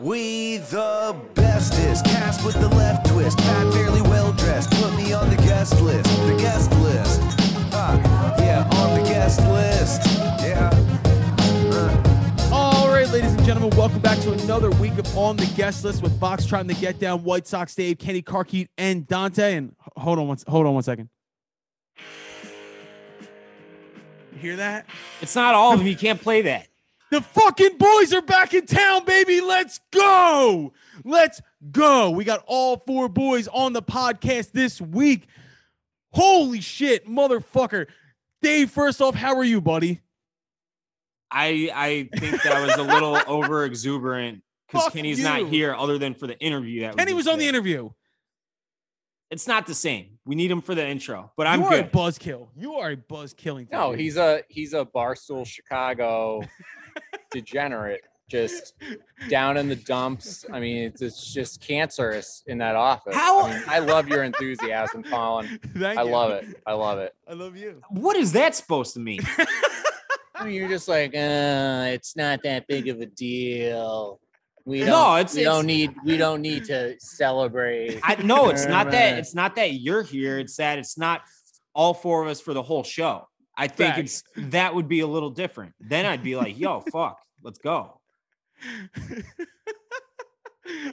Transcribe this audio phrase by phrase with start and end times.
[0.00, 4.72] We the bestest, cast with the left twist, fat, fairly well dressed.
[4.72, 7.20] Put me on the guest list, the guest list.
[7.72, 10.02] Ah, yeah, on the guest list.
[10.42, 10.68] Yeah.
[12.50, 16.02] All right, ladies and gentlemen, welcome back to another week of On the Guest List
[16.02, 19.54] with Foxtrot and the Get Down White Sox Dave, Kenny Carkeet, and Dante.
[19.54, 21.08] And hold on one, hold on one second.
[24.32, 24.86] You hear that?
[25.20, 25.86] It's not all of them.
[25.86, 26.66] You can't play that.
[27.14, 29.40] The fucking boys are back in town, baby.
[29.40, 30.72] Let's go.
[31.04, 31.40] Let's
[31.70, 32.10] go.
[32.10, 35.28] We got all four boys on the podcast this week.
[36.10, 37.86] Holy shit, motherfucker.
[38.42, 40.00] Dave, first off, how are you, buddy?
[41.30, 45.24] I I think that was a little over exuberant because Kenny's you.
[45.24, 46.80] not here other than for the interview.
[46.80, 47.90] That we Kenny was on the interview.
[49.30, 50.18] It's not the same.
[50.26, 51.84] We need him for the intro, but I'm you are good.
[51.84, 52.48] a buzzkill.
[52.56, 53.68] You are a buzz killing.
[53.70, 56.42] No, he's a he's a barstool Chicago
[57.30, 58.74] degenerate, just
[59.28, 60.44] down in the dumps.
[60.52, 63.14] I mean, it's, it's just cancerous in that office.
[63.14, 65.58] How- I, mean, I love your enthusiasm, Colin.
[65.76, 66.10] Thank I you.
[66.10, 66.60] love it.
[66.66, 67.14] I love it.
[67.28, 67.80] I love you.
[67.90, 69.20] What is that supposed to mean?
[70.36, 74.20] I mean, you're just like, uh, it's not that big of a deal.
[74.66, 78.00] We don't, No, it's- we don't need we don't need to celebrate.
[78.02, 79.18] I no, it's not that.
[79.18, 80.38] It's not that you're here.
[80.38, 81.20] It's that it's not
[81.74, 83.28] all four of us for the whole show.
[83.56, 85.74] I think it's that would be a little different.
[85.80, 88.00] Then I'd be like, yo, fuck, let's go.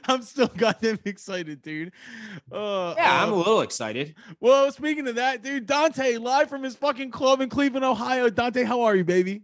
[0.04, 1.92] I'm still goddamn excited, dude.
[2.52, 4.14] Uh, Yeah, I'm uh, a little excited.
[4.38, 8.28] well, speaking of that, dude, Dante, live from his fucking club in Cleveland, Ohio.
[8.28, 9.42] Dante, how are you, baby?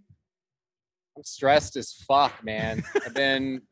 [1.17, 2.85] I'm stressed as fuck, man.
[3.07, 3.63] I've been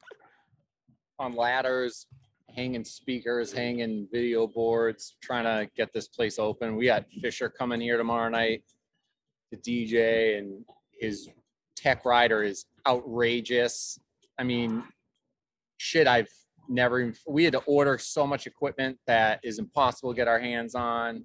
[1.19, 2.07] on ladders,
[2.55, 6.75] hanging speakers, hanging video boards, trying to get this place open.
[6.77, 8.65] We got Fisher coming here tomorrow night
[9.53, 10.65] to DJ, and
[10.99, 11.29] his
[11.77, 13.99] tech rider is outrageous.
[14.39, 14.83] I mean,
[15.79, 16.29] shit, I've
[16.69, 20.39] never even, we had to order so much equipment that is impossible to get our
[20.39, 21.25] hands on.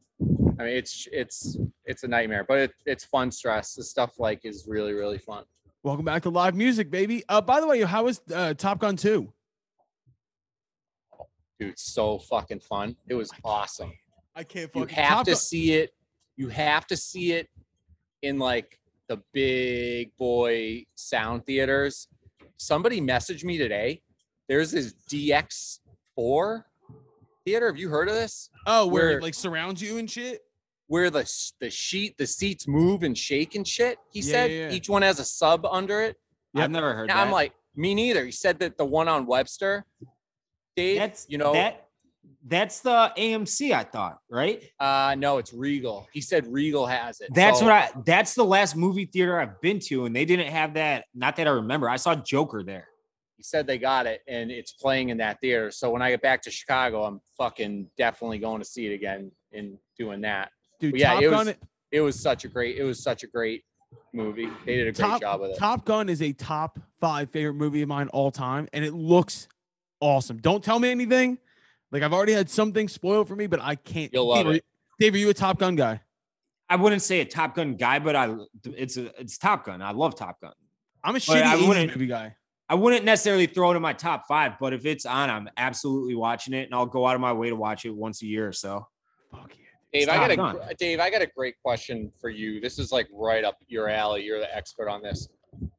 [0.59, 3.73] I mean, it's, it's, it's a nightmare, but it, it's fun stress.
[3.73, 5.43] The stuff like is really, really fun.
[5.83, 7.23] Welcome back to live music, baby.
[7.27, 9.33] Uh, by the way, how was uh, Top Gun 2?
[11.61, 13.93] dude so fucking fun it was awesome
[14.35, 15.91] I can't you have Top to Gun- see it
[16.35, 17.49] you have to see it
[18.21, 22.07] in like the big boy sound theaters
[22.57, 24.01] somebody messaged me today
[24.47, 26.63] there's this dx4
[27.45, 30.41] theater have you heard of this Oh, where, it like surrounds you and shit?
[30.87, 31.23] where the
[31.61, 34.71] the sheet the seats move and shake and shit he Yeah, said yeah, yeah.
[34.71, 36.17] each one has a sub under it
[36.53, 36.63] Yep.
[36.65, 37.25] I've never heard and that.
[37.25, 39.85] i'm like me neither he said that the one on webster
[40.75, 41.87] dave that's you know that
[42.47, 43.71] that's the AMC.
[43.73, 44.63] I thought right.
[44.79, 47.89] uh no it's regal he said regal has it That's So- what I.
[48.05, 51.05] That's the last movie theater I've been to, and they didn't have that.
[51.13, 51.89] Not that I remember.
[51.89, 52.87] I saw Joker there.
[53.37, 55.71] he said they got it and it's playing in that theater.
[55.71, 59.31] So when I get back to Chicago, I'm fucking definitely going to see it again
[59.53, 60.49] and doing that.
[60.79, 61.55] Dude, But yeah, Top it Gun was
[61.91, 63.63] it was such a great it was such a great
[64.13, 64.49] movie.
[64.65, 65.57] They did a great Top, job with it.
[65.57, 69.47] Top Gun is a top five favorite movie of mine all time, and it looks
[69.99, 70.37] awesome.
[70.37, 71.37] Don't tell me anything.
[71.91, 74.11] Like I've already had something spoiled for me, but I can't.
[74.13, 74.55] You'll love Dave, are it.
[74.55, 74.61] you-
[74.99, 76.01] Dave, are you a Top Gun guy?
[76.69, 78.35] I wouldn't say a Top Gun guy, but I.
[78.65, 79.07] It's a.
[79.19, 79.81] It's Top Gun.
[79.81, 80.53] I love Top Gun.
[81.03, 82.35] I'm a But shitty I wouldn't- movie guy.
[82.69, 86.15] I wouldn't necessarily throw it in my top five, but if it's on, I'm absolutely
[86.15, 88.47] watching it, and I'll go out of my way to watch it once a year
[88.47, 88.87] or so.
[89.29, 89.65] Fuck yeah.
[89.99, 90.57] Dave, I got a Gun.
[90.79, 92.61] Dave, I got a great question for you.
[92.61, 94.23] This is like right up your alley.
[94.23, 95.27] You're the expert on this.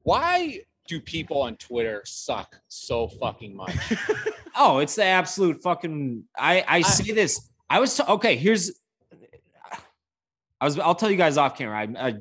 [0.03, 3.75] Why do people on Twitter suck so fucking much?
[4.57, 6.25] Oh, it's the absolute fucking.
[6.37, 7.51] I I say this.
[7.71, 8.37] I was t- okay.
[8.37, 8.73] Here's.
[10.61, 10.79] I was.
[10.79, 11.79] I'll tell you guys off camera.
[11.79, 12.15] I, I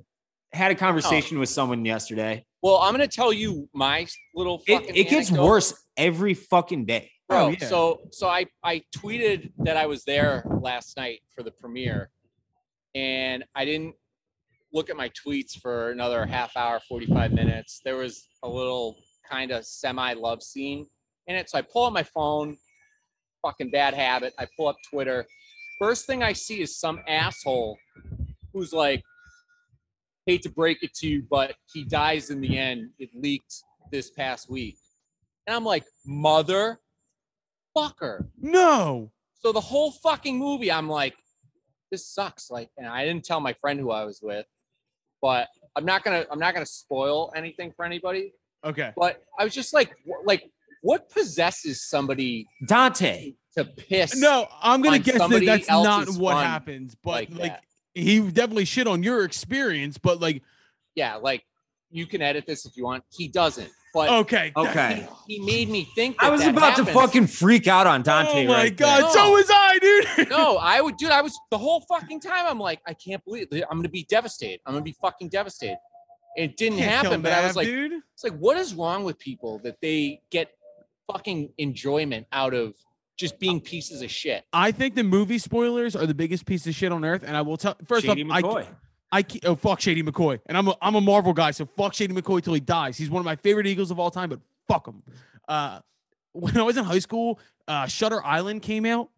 [0.54, 1.42] had a conversation oh.
[1.42, 2.46] with someone yesterday.
[2.62, 7.12] well, I'm gonna tell you my little It, fucking it gets worse every fucking day.
[7.28, 7.46] bro.
[7.46, 7.68] Oh, yeah.
[7.68, 12.10] So so I I tweeted that I was there last night for the premiere,
[12.96, 13.96] and I didn't
[14.74, 17.82] look at my tweets for another half hour, forty five minutes.
[17.84, 18.98] There was a little
[19.30, 20.88] kind of semi love scene
[21.28, 22.58] in it, so I pull up my phone.
[23.42, 24.34] Fucking bad habit.
[24.38, 25.26] I pull up Twitter.
[25.80, 27.78] First thing I see is some asshole
[28.54, 29.02] who's like,
[30.28, 32.92] hate to break it to you, but he dies in the end.
[33.00, 34.78] It leaked this past week.
[35.48, 36.80] And I'm like, mother
[37.76, 38.28] fucker.
[38.40, 39.12] No.
[39.34, 41.16] So the whole fucking movie, I'm like,
[41.90, 42.52] this sucks.
[42.52, 44.46] Like, and I didn't tell my friend who I was with,
[45.22, 48.34] but I'm not gonna, I'm not gonna spoil anything for anybody.
[48.64, 48.92] Okay.
[48.96, 49.96] But I was just like,
[50.26, 50.52] like,
[50.82, 53.34] what possesses somebody Dante.
[53.58, 54.18] to piss?
[54.18, 57.60] No, I'm gonna on guess that that's not what happens, but like like,
[57.94, 60.42] he definitely shit on your experience, but like
[60.96, 61.44] Yeah, like
[61.90, 63.04] you can edit this if you want.
[63.12, 63.70] He doesn't.
[63.94, 64.54] but Okay.
[64.56, 65.08] Okay.
[65.28, 66.16] he, he made me think.
[66.20, 68.46] I was that about to fucking freak out on Dante.
[68.46, 69.02] Oh my right god, there.
[69.04, 69.12] there.
[69.12, 70.30] so was I, dude.
[70.30, 71.12] No, I would, dude.
[71.12, 72.46] I was the whole fucking time.
[72.48, 73.66] I'm like, I can't believe it.
[73.70, 74.62] I'm gonna be devastated.
[74.66, 75.78] I'm gonna be fucking devastated.
[76.38, 77.92] It didn't Can't happen, but I was like, dude.
[78.14, 80.52] it's like, what is wrong with people that they get
[81.12, 82.76] fucking enjoyment out of
[83.18, 84.44] just being pieces of shit?
[84.54, 87.42] I think the movie spoilers are the biggest piece of shit on earth, and I
[87.42, 87.76] will tell.
[87.88, 88.68] First Shady off, I, McCoy.
[89.12, 91.94] I ke- oh fuck Shady McCoy, and I'm a I'm a Marvel guy, so fuck
[91.94, 92.98] Shady McCoy till he dies.
[92.98, 95.04] He's one of my favorite Eagles of all time, but fuck him.
[95.48, 95.80] Uh,
[96.34, 99.10] when I was in high school, uh, Shutter Island came out,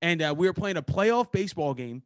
[0.00, 2.02] and uh, we were playing a playoff baseball game.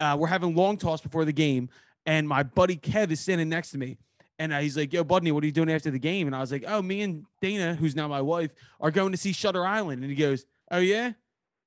[0.00, 1.70] Uh, we're having long toss before the game,
[2.06, 3.96] and my buddy Kev is standing next to me,
[4.42, 6.50] and he's like, "Yo, Budney, what are you doing after the game?" And I was
[6.50, 8.50] like, "Oh, me and Dana, who's now my wife,
[8.80, 11.12] are going to see Shutter Island." And he goes, "Oh yeah."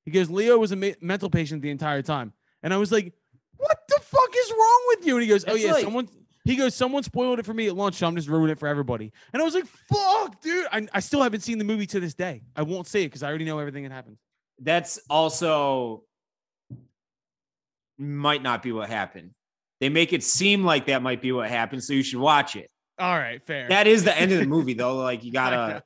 [0.05, 2.33] He goes, "Leo was a me- mental patient the entire time,"
[2.63, 3.13] and I was like,
[3.57, 6.07] "What the fuck is wrong with you?" And he goes, "Oh It's yeah, like- someone."
[6.43, 8.67] He goes, "Someone spoiled it for me at lunch, so I'm just ruining it for
[8.67, 11.99] everybody." And I was like, "Fuck, dude!" I, I still haven't seen the movie to
[11.99, 12.43] this day.
[12.55, 14.19] I won't say it because I already know everything that happens.
[14.59, 16.03] That's also
[17.97, 19.31] might not be what happened.
[19.79, 22.69] They make it seem like that might be what happened, so you should watch it.
[22.97, 23.67] All right, fair.
[23.67, 24.95] That is the end of the movie, though.
[24.95, 25.83] Like you gotta.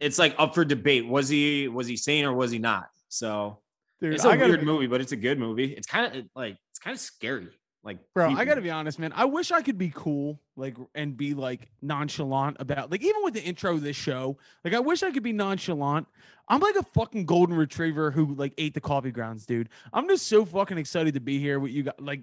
[0.00, 1.06] It's like up for debate.
[1.06, 2.88] Was he was he sane or was he not?
[3.08, 3.58] So
[4.00, 5.72] Dude, it's a weird be- movie, but it's a good movie.
[5.72, 7.48] It's kind of like it's kind of scary.
[7.84, 9.12] Like Bro, I gotta be honest, man.
[9.14, 13.34] I wish I could be cool, like, and be like nonchalant about, like, even with
[13.34, 14.36] the intro of this show.
[14.64, 16.06] Like, I wish I could be nonchalant.
[16.48, 19.68] I'm like a fucking golden retriever who like ate the coffee grounds, dude.
[19.92, 21.94] I'm just so fucking excited to be here with you guys.
[21.98, 22.20] Like,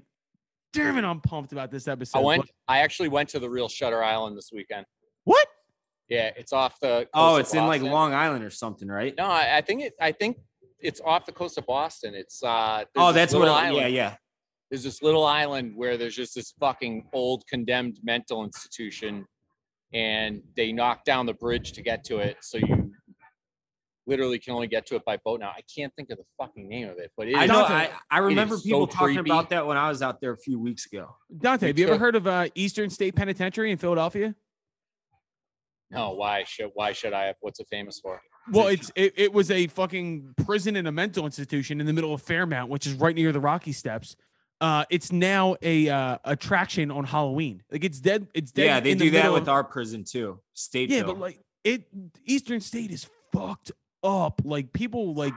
[0.75, 2.19] damn it, I'm pumped about this episode.
[2.19, 2.39] I went.
[2.41, 2.49] What?
[2.67, 4.85] I actually went to the real Shutter Island this weekend.
[5.23, 5.47] what?
[6.09, 7.07] Yeah, it's off the.
[7.13, 9.13] Oh, coast of it's in like Long Island or something, right?
[9.17, 9.93] No, I, I think it.
[9.99, 10.37] I think
[10.79, 12.13] it's off the coast of Boston.
[12.13, 12.83] It's uh.
[12.95, 13.39] Oh, that's what.
[13.39, 13.77] little island.
[13.77, 14.15] Yeah, yeah.
[14.69, 19.25] There's this little island where there's just this fucking old condemned mental institution,
[19.93, 22.37] and they knocked down the bridge to get to it.
[22.41, 22.74] So you
[24.07, 25.49] literally can only get to it by boat now.
[25.49, 27.61] I can't think of the fucking name of it, but it I is- know.
[27.67, 29.29] Dante, I, I remember so people talking creepy.
[29.29, 31.15] about that when I was out there a few weeks ago.
[31.37, 34.35] Dante, have you ever heard of uh, Eastern State Penitentiary in Philadelphia?
[35.91, 37.35] No, why should why should I have?
[37.41, 38.21] What's it famous for?
[38.51, 42.13] Well, it's it, it was a fucking prison and a mental institution in the middle
[42.13, 44.15] of Fairmount, which is right near the Rocky Steps.
[44.61, 47.61] Uh, it's now a uh, attraction on Halloween.
[47.71, 48.27] Like it's dead.
[48.33, 48.65] It's dead.
[48.65, 50.39] Yeah, they in the do that with of- our prison too.
[50.53, 50.89] State.
[50.89, 51.83] Yeah, but like it,
[52.25, 53.71] Eastern State is fucked
[54.05, 54.41] up.
[54.43, 55.33] Like people like.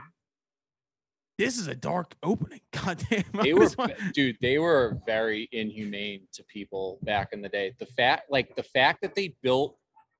[1.37, 2.59] This is a dark opening.
[2.73, 3.23] God damn.
[3.33, 3.69] I They were,
[4.13, 4.35] dude.
[4.41, 7.73] They were very inhumane to people back in the day.
[7.79, 9.77] The fact, like the fact that they built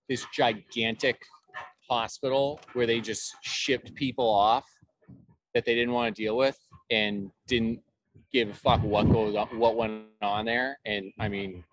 [0.07, 1.22] this gigantic
[1.90, 4.66] hospital where they just shipped people off
[5.54, 6.57] that they didn't want to deal with
[6.90, 7.81] and didn't
[8.31, 10.78] give a fuck what goes on, what went on there.
[10.86, 11.63] And I mean,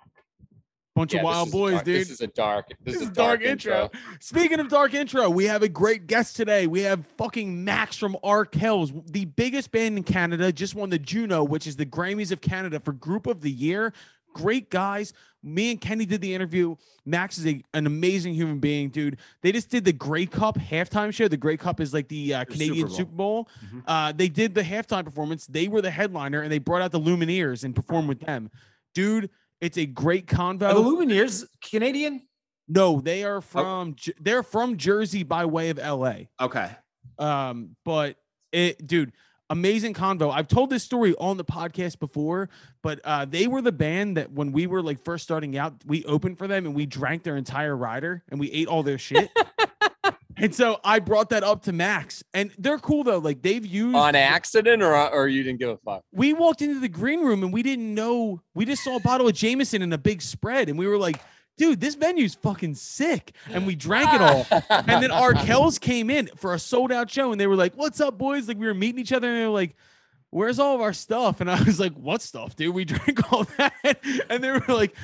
[0.97, 2.01] bunch yeah, of wild boys, dark- dude.
[2.01, 2.69] This is a dark.
[2.69, 3.91] This, This is is a dark, intro.
[4.19, 6.67] Speaking of dark intro, we have a great guest today.
[6.67, 11.45] We have fucking Max from Arkells, the biggest band in Canada, just won the Juno,
[11.45, 13.93] which is the Grammys of Canada for Group of the Year.
[14.33, 15.13] Great guys.
[15.43, 16.75] Me and Kenny did the interview.
[17.05, 19.19] Max is a, an amazing human being, dude.
[19.43, 21.29] They just did the Grey Cup halftime show.
[21.29, 23.49] The Grey Cup is like the uh, Canadian Super Super Bowl.
[23.65, 23.83] Mhm.
[23.87, 25.47] Uh, they did the halftime performance.
[25.47, 28.51] They were the headliner, and they brought out the Lumineers and performed with them.
[28.95, 29.31] Dude,
[29.67, 30.63] it's a great convo.
[30.63, 32.23] Are the Lumineers Canadian?
[32.69, 36.27] No, they are from Jer- they're from Jersey by way of LA.
[36.41, 36.71] Okay.
[37.19, 38.17] Um, but
[38.53, 39.13] it, dude,
[39.51, 40.33] amazing convo.
[40.33, 42.49] I've told this story on the podcast before,
[42.81, 46.05] but uh, they were the band that when we were like first starting out, we
[46.05, 49.31] opened for them and we drank their entire rider and we ate all their shit.
[50.37, 53.19] and so I brought that up to Max, and they're cool though.
[53.19, 56.05] Like they've used on accident, or or you didn't give a fuck.
[56.13, 59.29] we walked into the green room and we didn't know we just saw a bottle
[59.29, 61.21] of Jameson and a big spread, and we were like,
[61.57, 63.35] dude, this venue's fucking sick.
[63.51, 64.47] And we drank it all.
[64.71, 68.01] And then Arkells came in for a sold out show and they were like, What's
[68.01, 68.49] up, boys?
[68.49, 69.75] Like we were meeting each other and they were like,
[70.37, 71.41] Where's all of our stuff?
[71.41, 72.75] And I was like, What stuff, dude?
[72.75, 73.99] We drank all that.
[74.29, 74.95] And they were like,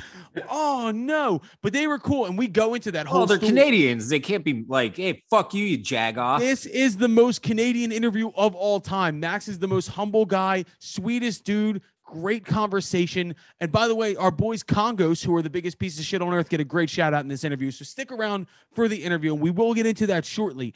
[0.50, 1.40] Oh no.
[1.62, 2.26] But they were cool.
[2.26, 3.48] And we go into that oh, whole Oh, they're story.
[3.48, 4.10] Canadians.
[4.10, 6.40] They can't be like, hey, fuck you, you jag off.
[6.40, 9.20] This is the most Canadian interview of all time.
[9.20, 13.34] Max is the most humble guy, sweetest dude, great conversation.
[13.58, 16.34] And by the way, our boys Congos, who are the biggest piece of shit on
[16.34, 17.70] earth, get a great shout out in this interview.
[17.70, 20.74] So stick around for the interview, and we will get into that shortly.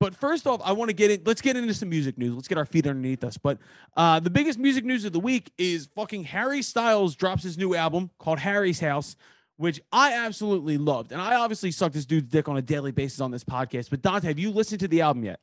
[0.00, 1.22] But first off, I want to get in.
[1.26, 2.34] Let's get into some music news.
[2.34, 3.36] Let's get our feet underneath us.
[3.36, 3.58] But
[3.98, 7.74] uh, the biggest music news of the week is fucking Harry Styles drops his new
[7.74, 9.14] album called Harry's House,
[9.58, 11.12] which I absolutely loved.
[11.12, 13.90] And I obviously suck this dude's dick on a daily basis on this podcast.
[13.90, 15.38] But Dante, have you listened to the album yet?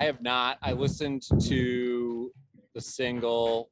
[0.00, 0.58] I have not.
[0.60, 2.32] I listened to
[2.74, 3.70] the single.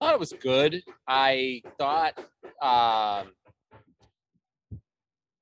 [0.00, 0.82] Thought it was good.
[1.06, 2.18] I thought,
[2.62, 3.32] um,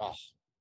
[0.01, 0.13] oh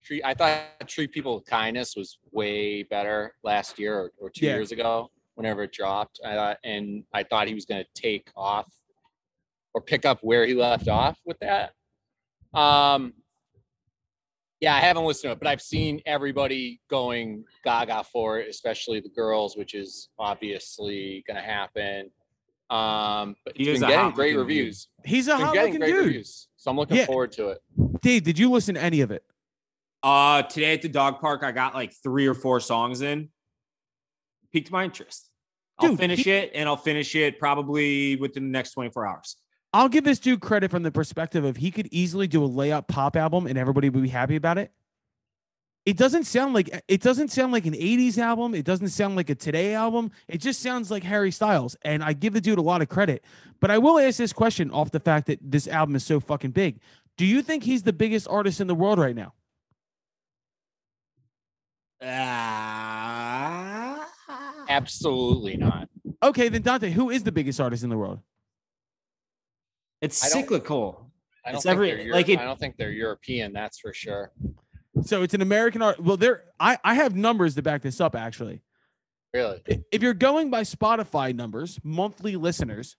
[0.04, 0.24] treat.
[0.24, 4.54] I thought treat people with kindness was way better last year or, or two Yeah.
[4.56, 5.10] years ago.
[5.36, 8.72] Whenever it dropped, I thought, and I thought he was going to take off
[9.74, 11.72] or pick up where he left off with that.
[12.54, 13.14] Um,
[14.60, 19.00] yeah, I haven't listened to it, but I've seen everybody going gaga for it, especially
[19.00, 22.12] the girls, which is obviously going to happen.
[22.70, 24.88] Um, but He it's been getting great reviews.
[25.04, 26.06] He's a Been hot getting looking great dude.
[26.06, 27.06] reviews, so I'm looking Yeah.
[27.08, 27.62] forward to it.
[28.02, 29.24] Dave, did you listen to any of it?
[30.04, 33.30] Uh, today at the dog park, I got like three or four songs in.
[34.52, 35.30] Piqued my interest.
[35.80, 39.38] I'll finish he- it, and I'll finish it probably within the next 24 hours.
[39.74, 42.88] I'll give this dude credit from the perspective of he could easily do a layup
[42.88, 44.72] pop album and everybody would be happy about it.
[45.86, 48.54] It doesn't sound like it doesn't sound like an 80s album.
[48.54, 50.12] It doesn't sound like a today album.
[50.28, 51.76] It just sounds like Harry Styles.
[51.82, 53.26] And I give the dude a lot of credit.
[53.60, 56.52] But I will ask this question off the fact that this album is so fucking
[56.52, 56.80] big.
[57.18, 59.34] Do you think he's the biggest artist in the world right now?
[62.86, 64.08] Ah.
[64.70, 65.90] Absolutely not.
[66.22, 68.20] Okay, then Dante, who is the biggest artist in the world?
[70.02, 71.10] it's I don't- cyclical.
[71.46, 73.54] I don't It's think every- they're Euro- like it- I don't think they're European.
[73.54, 74.34] That's for sure.
[75.04, 75.98] So it's an American art.
[76.00, 78.62] Well, there I, I have numbers to back this up actually.
[79.34, 79.62] Really.
[79.70, 82.98] I- If you're going by Spotify numbers, monthly listeners,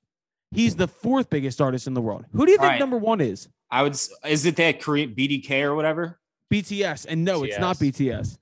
[0.50, 2.24] he's the fourth biggest artist in the world.
[2.32, 2.80] Who do you think Alright.
[2.80, 3.48] number one is?
[3.70, 3.92] I would.
[3.92, 6.20] s- Is it that Korean BDK or whatever?
[6.50, 7.04] BTS.
[7.06, 8.38] And no, it's not BTS.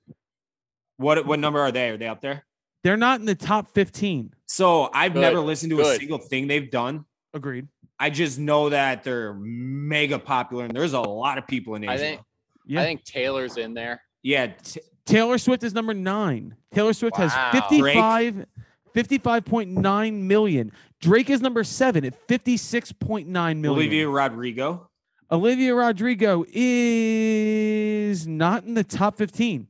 [0.97, 1.91] What what number are they?
[1.91, 2.45] Are they up there?
[2.85, 4.35] They're not in the top 15.
[4.47, 7.05] So I've Good, never listened to a single thing they've done.
[7.33, 7.69] Agreed.
[7.99, 11.93] I just know that they're mega popular, and there's a lot of people in Asia.
[11.93, 12.21] I think
[12.67, 12.81] Yeah.
[12.81, 14.03] I think Taylor's in there.
[14.23, 16.57] yeah, t- Taylor Swift is number nine.
[16.75, 17.29] Taylor Swift Wow.
[17.29, 18.47] has 55,
[18.95, 20.73] 55.9 million.
[21.01, 23.27] Drake is number seven at 56.9
[23.61, 23.67] million.
[23.67, 24.89] Olivia Rodrigo.
[25.31, 29.69] Olivia Rodrigo is not in the top 15.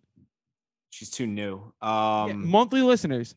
[1.03, 1.61] She's too new.
[1.83, 3.35] Yeah, Um, monthly listeners.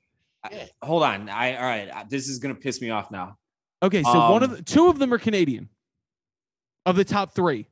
[0.84, 1.30] hold on.
[1.30, 2.08] I all right.
[2.08, 3.40] This is gonna piss me off now.
[3.82, 5.68] Okay, so one of Um, the, two of them are Canadian.
[6.86, 7.66] Of the top three,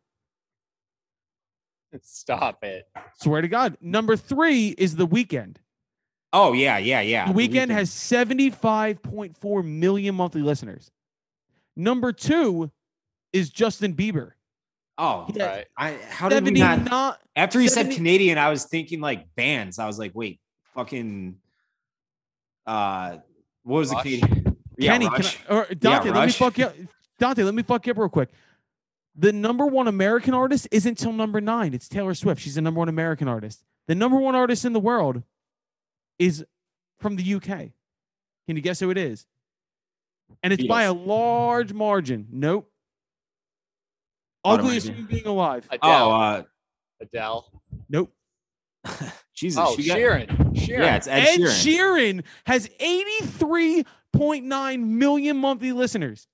[2.01, 2.87] Stop it.
[3.21, 5.57] swear to God, number three is the Weeknd.
[6.33, 7.31] Oh yeah, yeah, yeah.
[7.31, 10.89] The Weeknd has seventy-five point four million monthly listeners.
[11.75, 12.71] Number two
[13.31, 14.31] is Justin Bieber.
[14.97, 15.45] Oh, Yeah.
[15.47, 15.65] Right.
[15.77, 16.83] I how did we not?
[16.83, 17.19] not.
[17.35, 19.79] After he 70 said Canadian, I was thinking like bands.
[19.79, 20.39] I was like, wait,
[20.75, 21.37] fucking.
[22.65, 23.17] Uh,
[23.63, 24.03] what was Rush?
[24.03, 24.57] the Canadian?
[24.77, 25.39] Yeah, Kenny, can Rush.
[25.49, 26.37] I, or Dante, let me Rush.
[26.37, 26.65] fuck you.
[26.65, 26.75] up.
[27.19, 28.29] Dante, let me fuck you up real quick.
[29.15, 31.73] The number one American artist isn't till number nine.
[31.73, 32.41] It's Taylor Swift.
[32.41, 33.63] She's the number one American artist.
[33.87, 35.21] The number one artist in the world
[36.17, 36.43] is
[36.99, 37.47] from the UK.
[37.47, 39.25] Can you guess who it is?
[40.41, 42.27] And it's by a large margin.
[42.31, 42.69] Nope.
[44.43, 44.97] What am I Ugliest doing?
[44.97, 45.65] human being alive.
[45.71, 45.89] Adele.
[45.91, 46.43] Oh, uh,
[47.01, 47.51] Adele.
[47.89, 48.13] Nope.
[49.33, 49.63] Jesus.
[49.65, 50.27] Oh, she got- Sheeran.
[50.53, 50.67] Sheeran.
[50.79, 52.21] yeah, it's Ed, Ed Sheeran.
[52.21, 56.27] Sheeran has 83.9 million monthly listeners.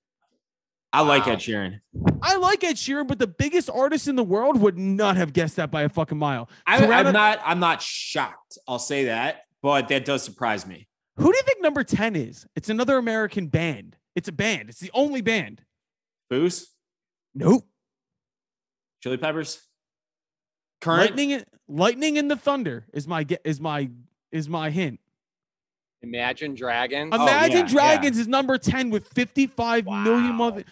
[0.91, 1.33] I like Wow.
[1.33, 1.81] Ed Sheeran.
[2.23, 5.57] I like Ed Sheeran, but the biggest artist in the world would not have guessed
[5.57, 6.49] that by a fucking mile.
[6.65, 7.39] I, Coretta- I'm not.
[7.45, 8.57] I'm not shocked.
[8.67, 10.87] I'll say that, but that does surprise me.
[11.17, 12.47] Who do you think number 10 is?
[12.55, 13.97] It's another American band.
[14.15, 14.69] It's a band.
[14.69, 15.61] It's the only band.
[16.29, 16.69] Booze,
[17.35, 17.65] Nope.
[19.01, 19.61] Chili Peppers,
[20.81, 21.01] current.
[21.01, 23.89] Lightning and Lightning and the Thunder is my is my
[24.31, 24.99] is my hint.
[26.01, 27.13] Imagine Dragons.
[27.13, 30.31] Oh, Imagine yeah, Dragons is number 10 with 55 million Wow.
[30.31, 30.63] monthly.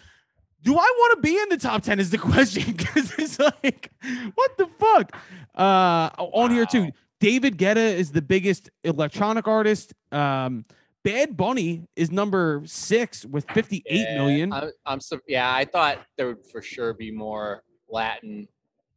[0.62, 3.90] Do I want to be in the top 10 is the question because it's like
[4.34, 5.14] what the fuck?
[5.54, 6.90] Uh on here too.
[7.20, 9.94] David Guetta is the biggest electronic artist.
[10.12, 10.64] Um
[11.04, 14.52] Bad Bunny is number 6 with fifty-eight Yeah, million.
[14.52, 15.50] I'm, I'm so yeah.
[15.54, 18.48] I thought there would for sure be more Latin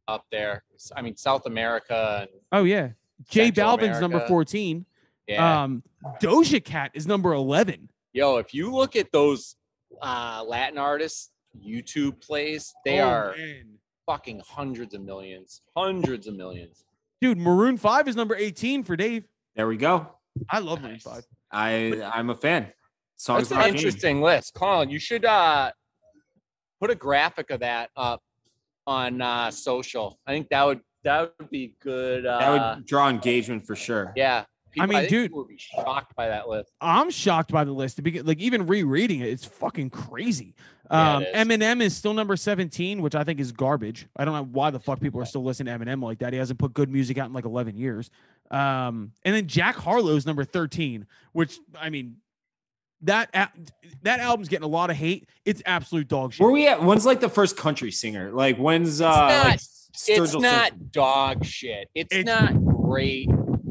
[0.08, 0.64] up there.
[0.96, 2.20] I mean, South America.
[2.22, 2.90] And, Oh yeah.
[3.30, 4.84] Jay Central Balvin's number 14.
[5.28, 5.62] yeah.
[5.62, 5.82] Um
[6.20, 7.88] Doja Cat is number 11.
[8.12, 9.56] Yo, if you look at those
[10.02, 11.30] uh, Latin artists
[11.64, 13.64] YouTube plays, they Oh, are man.
[14.06, 16.84] fucking hundreds of millions, hundreds of millions.
[17.20, 19.24] Dude, Maroon 5 is number 18 for Dave.
[19.54, 20.08] There we go.
[20.50, 21.24] I love Maroon 5.
[21.52, 22.72] I I'm a fan.
[23.16, 23.78] Songs That's an not changing.
[23.86, 24.90] interesting list, Colin.
[24.90, 25.70] You should uh,
[26.80, 28.20] put a graphic of that up
[28.86, 30.18] on uh, social.
[30.26, 32.26] I think that would that would be good.
[32.26, 34.12] Uh, That would draw engagement for sure.
[34.16, 34.44] yeah.
[34.70, 36.72] People, mean, think dude- people would be shocked by that list.
[36.80, 37.96] I'm shocked by the list.
[37.96, 40.54] To begin, like even rereading it, it's fucking crazy.
[40.90, 41.46] Yeah, Um, it is.
[41.46, 44.06] Eminem is still number 17, which I think is garbage.
[44.16, 46.32] I don't know why the fuck people are still listening to Eminem like that.
[46.32, 48.10] He hasn't put good music out in like 11 years.
[48.50, 52.16] Um, and then Jack Harlow's number 13, which I mean,
[53.02, 53.30] that
[54.02, 55.28] that album's getting a lot of hate.
[55.44, 56.40] It's absolute dog shit.
[56.42, 56.82] Where we at?
[56.82, 58.30] When's like the first country singer?
[58.32, 60.88] Like when's uh It's like, not- it's not Simpson.
[60.90, 61.88] dog shit.
[61.94, 63.28] It's, It's- not great.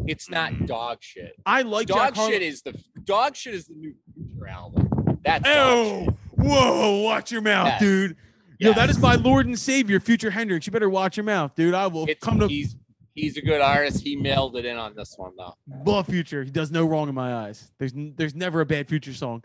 [0.08, 1.34] It's not dog shit.
[1.46, 2.32] I like Dog Jack Harlow.
[2.32, 2.74] shit is the
[3.04, 5.20] dog shit is the new Future album.
[5.24, 7.02] That's Oh, whoa!
[7.02, 7.80] Watch your mouth, Yes.
[7.82, 8.16] dude.
[8.60, 10.66] Yo, that is my Lord and Savior, Future Hendrix.
[10.68, 11.74] You better watch your mouth, dude.
[11.74, 12.76] I will It's, come to he's
[13.16, 14.02] he's a good artist.
[14.02, 15.56] He mailed it in on this one though.
[15.86, 16.44] love Future.
[16.44, 17.72] He does no wrong in my eyes.
[17.78, 19.44] There's there's never a bad Future song.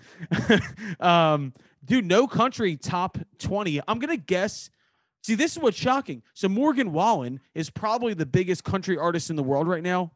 [1.00, 1.52] um,
[1.85, 3.80] dude, no country top twenty.
[3.87, 4.70] I'm gonna guess.
[5.23, 6.23] See, this is what's shocking.
[6.35, 10.12] So Morgan Wallen is probably the biggest country artist in the world right now,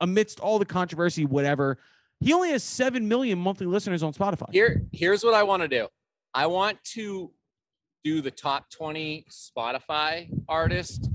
[0.00, 1.78] amidst all the controversy, whatever.
[2.20, 4.50] He only has seven million monthly listeners on Spotify.
[4.52, 5.88] Here here's what I want to do.
[6.32, 7.30] I want to
[8.04, 11.08] do the top 20 Spotify artists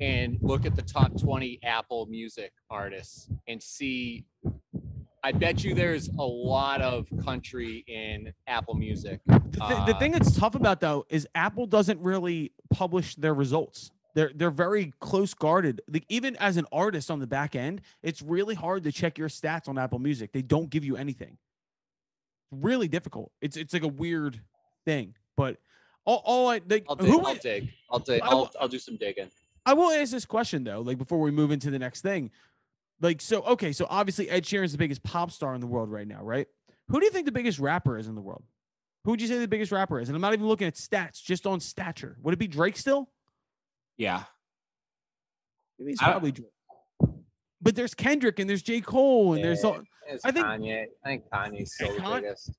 [0.00, 4.24] and look at the top 20 Apple Music artists and see
[5.22, 9.20] I bet you there's a lot of country in Apple Music.
[9.26, 9.62] The, the
[9.94, 13.90] Uh, thing that's tough about though is Apple doesn't really publish their results.
[14.14, 15.82] They're they're very close guarded.
[15.92, 19.28] Like even as an artist on the back end, it's really hard to check your
[19.28, 20.32] stats on Apple Music.
[20.32, 21.36] They don't give you anything.
[22.50, 23.30] Really difficult.
[23.42, 24.40] It's it's like a weird
[24.86, 25.14] thing.
[25.36, 25.58] But
[26.06, 27.06] all, all I like, I'll dig.
[27.08, 27.68] who I'll dig.
[27.90, 28.22] I'll dig.
[28.24, 29.30] I'll, I'll do some digging.
[29.66, 32.30] I will ask this question though, like before we move into the next thing.
[33.00, 35.90] Like, so okay, so obviously Ed Sheeran is the biggest pop star in the world
[35.90, 36.46] right now, right?
[36.88, 38.42] Who do you think the biggest rapper is in the world?
[39.04, 40.08] Who would you say the biggest rapper is?
[40.08, 42.16] And I'm not even looking at stats, just on stature.
[42.22, 43.08] Would it be Drake still?
[43.96, 44.24] Yeah.
[45.78, 46.50] Maybe it's probably Drake.
[47.62, 48.80] But there's Kendrick and there's J.
[48.82, 49.80] Cole and there's all,
[50.24, 50.84] I think- Kanye.
[51.04, 52.50] I think Kanye's still the biggest.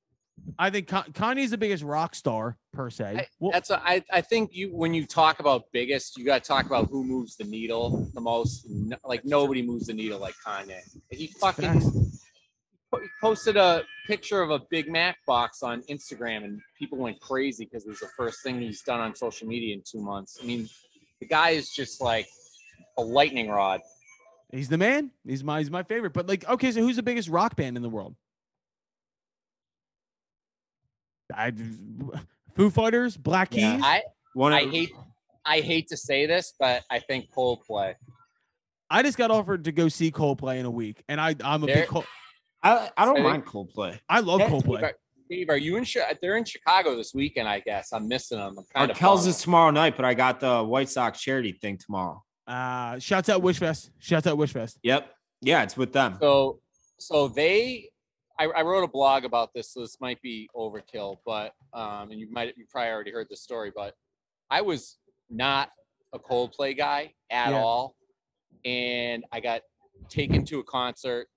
[0.60, 3.16] I think Ka- Kanye's the biggest rock star per se.
[3.18, 6.44] I- well, That's a, I, I think you when you talk about biggest, you got
[6.44, 8.66] to talk about who moves the needle the most.
[8.70, 10.80] No- like nobody moves the needle like Kanye.
[11.10, 16.98] He fucking he posted a picture of a Big Mac box on Instagram, and people
[16.98, 20.02] went crazy because it was the first thing he's done on social media in two
[20.02, 20.38] months.
[20.42, 20.68] I mean,
[21.22, 22.28] the guy is just like
[22.98, 23.80] a lightning rod.
[24.52, 25.12] he's the man.
[25.26, 26.12] He's my he's my favorite.
[26.14, 28.16] But like, okay, so who's the biggest rock band in the world?
[31.36, 31.52] I
[32.56, 33.76] Foo Fighters, Black Yeah.
[33.76, 33.84] Keys.
[33.86, 34.02] I
[34.34, 34.92] One I of, hate
[35.46, 37.96] I hate to say this, but I think Coldplay.
[38.90, 41.66] I just got offered to go see Coldplay in a week, and I I'm a
[41.66, 42.06] There- big Col-
[42.64, 44.00] I, I don't I mind Coldplay.
[44.08, 44.92] I love Yeah, Coldplay.
[45.30, 45.86] Dave, are you in?
[45.86, 47.92] Chi- They're in Chicago this weekend, I guess.
[47.94, 48.56] I'm missing them.
[48.58, 48.98] I'm kind of.
[48.98, 52.22] Arkells is tomorrow night, but I got the White Sox charity thing tomorrow.
[52.46, 53.92] Uh, shouts out Wishfest.
[54.00, 54.78] Shouts out Wishfest.
[54.84, 55.10] Yep.
[55.42, 56.18] Yeah, it's with them.
[56.20, 56.60] So,
[57.00, 57.90] so they,
[58.40, 59.72] I, I wrote a blog about this.
[59.74, 63.38] So this might be overkill, but um, and you might you probably already heard the
[63.38, 63.96] story, but
[64.50, 64.98] I was
[65.30, 65.70] not
[66.14, 67.58] a Coldplay guy at Yeah.
[67.60, 67.96] all,
[68.66, 69.62] and I got
[70.10, 71.28] taken to a concert,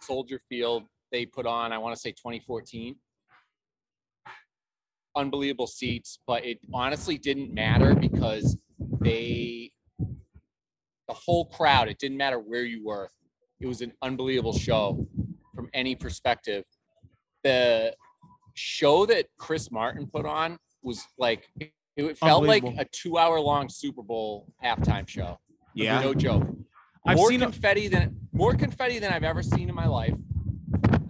[0.00, 0.84] Soldier Field.
[1.10, 2.94] They put on, I want to say 2014.
[5.16, 8.56] Unbelievable seats, but it honestly didn't matter because
[9.00, 9.72] they
[11.08, 13.10] the whole crowd, it didn't matter where you were.
[13.58, 15.04] It was an unbelievable show
[15.60, 16.64] from any perspective.
[17.44, 17.94] The
[18.54, 21.48] show that Chris Martin put on was like
[21.96, 25.38] it, felt like a two hour long Super Bowl halftime show.
[25.74, 26.00] Yeah.
[26.00, 26.48] No joke.
[27.06, 30.14] I've more seen a- confetti than more confetti than I've ever seen in my life.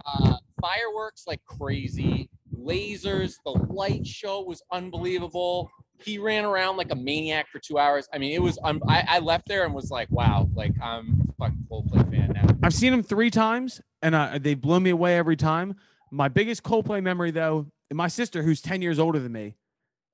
[0.05, 3.35] Uh, fireworks like crazy, lasers.
[3.45, 5.69] The light show was unbelievable.
[6.03, 8.07] He ran around like a maniac for two hours.
[8.13, 8.57] I mean, it was.
[8.63, 12.31] Um, I, I left there and was like, "Wow!" Like I'm a fucking Coldplay fan
[12.33, 12.55] now.
[12.63, 15.75] I've seen him three times, and uh, they blow me away every time.
[16.11, 19.55] My biggest Coldplay memory, though, my sister, who's ten years older than me,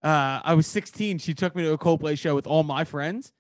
[0.04, 1.18] uh, I was 16.
[1.20, 3.34] She took me to a Coldplay show with all my friends.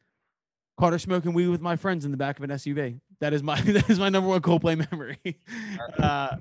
[0.79, 2.99] Caught her smoking weed with my friends in the back of an SUV.
[3.19, 5.39] That is my that is my number one Coldplay memory.
[5.97, 6.35] uh,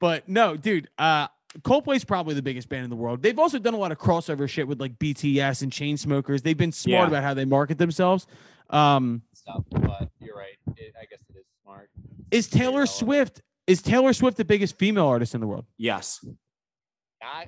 [0.00, 1.28] but no, dude, uh,
[1.62, 3.22] Coldplay's probably the biggest band in the world.
[3.22, 6.42] They've also done a lot of crossover shit with like BTS and Chainsmokers.
[6.42, 7.08] They've been smart Yeah.
[7.08, 8.26] about how they market themselves.
[8.70, 10.56] Um, Stuff, but you're right.
[10.76, 11.88] It, I guess it is smart.
[12.30, 12.90] is Taylor relevant.
[12.90, 16.24] Swift is Taylor Swift the biggest female artist in the world, Yes.
[17.22, 17.44] Ah,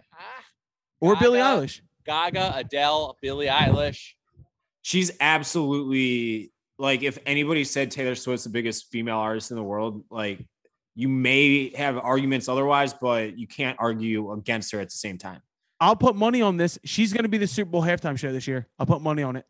[1.01, 1.67] or Billie Gaga.
[1.67, 1.81] Eilish?
[2.07, 4.13] Gaga, Adele, Billie Eilish.
[4.83, 10.05] She's absolutely like if anybody said Taylor Swift's the biggest female artist in the world,
[10.11, 10.45] like
[10.99, 15.41] you may have arguments otherwise, but you can't argue against her at the same time.
[15.81, 16.77] I'll put money on this.
[16.83, 18.67] She's going to be the Super Bowl halftime show this year.
[18.81, 19.47] I'll put money on it.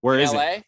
[0.00, 0.40] Where is LA.
[0.40, 0.64] it?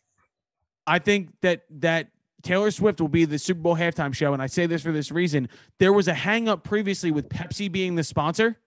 [0.86, 2.08] I think that that
[2.42, 5.10] Taylor Swift will be the Super Bowl halftime show, and I say this for this
[5.10, 8.58] reason: there was a hang up previously with Pepsi being the sponsor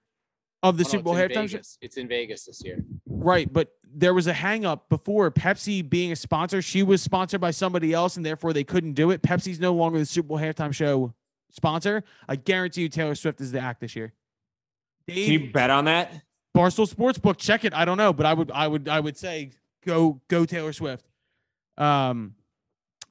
[0.64, 1.60] of the Oh, no, Super Bowl it's in halftime show.
[1.82, 2.84] It's in Vegas this year.
[3.06, 6.62] Right, but there was a hang up before Pepsi being a sponsor.
[6.62, 9.22] She was sponsored by somebody else, and therefore they couldn't do it.
[9.22, 11.14] Pepsi's no longer the Super Bowl halftime show
[11.52, 12.04] sponsor.
[12.28, 14.14] I guarantee you, Taylor Swift is the act this year.
[15.08, 16.12] Can you bet on that?
[16.56, 17.74] Barstool Sportsbook, check it.
[17.74, 19.52] I don't know, but I would, I would, I would say
[19.86, 21.06] go go Taylor Swift.
[21.78, 22.36] Um,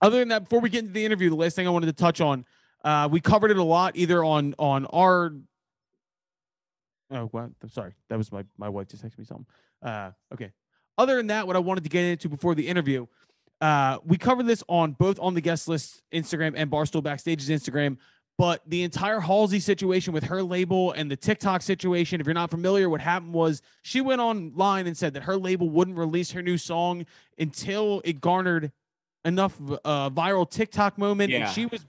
[0.00, 1.92] other than that, before we get into the interview, the last thing I wanted to
[1.92, 2.44] touch on,
[2.84, 5.32] uh, we covered it a lot either on on our.
[7.10, 7.50] Oh, what?
[7.62, 7.92] I'm sorry.
[8.08, 9.46] That was my my wife just texted me something.
[9.82, 10.50] Uh, okay.
[10.96, 13.06] Other than that, what I wanted to get into before the interview,
[13.60, 17.98] uh, we covered this on both on the guest list Instagram and Barstool Backstage's Instagram.
[18.36, 22.50] But the entire Halsey situation with her label and the TikTok situation, if you're not
[22.50, 26.42] familiar, what happened was she went online and said that her label wouldn't release her
[26.42, 27.06] new song
[27.38, 28.72] until it garnered
[29.24, 31.30] enough uh, viral TikTok moment.
[31.30, 31.46] Yeah.
[31.46, 31.86] And she was,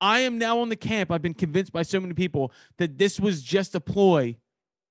[0.00, 1.10] I am now on the camp.
[1.10, 4.36] I've been convinced by so many people that this was just a ploy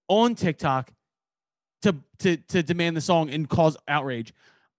[0.10, 0.91] on TikTok
[1.84, 4.34] to to to demand the song and cause outrage.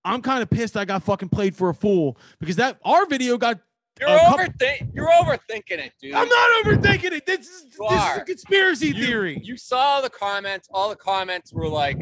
[0.05, 3.38] I'm kind of pissed I got fucking played for a fool because that our video
[3.38, 3.61] got.
[4.01, 4.93] You're overthink.
[4.93, 6.14] You're overthinking it, dude.
[6.14, 7.27] I'm not overthinking it.
[7.27, 9.40] This is You this is a conspiracy You- theory.
[9.43, 10.69] You saw the comments.
[10.75, 11.97] All the comments were like,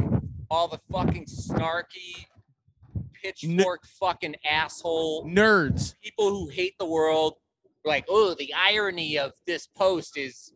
[0.51, 2.25] all the fucking snarky,
[3.12, 5.95] pitchfork fucking asshole Nerds.
[6.03, 7.35] people who hate the world.
[7.85, 10.53] Like, oh, the irony of this post is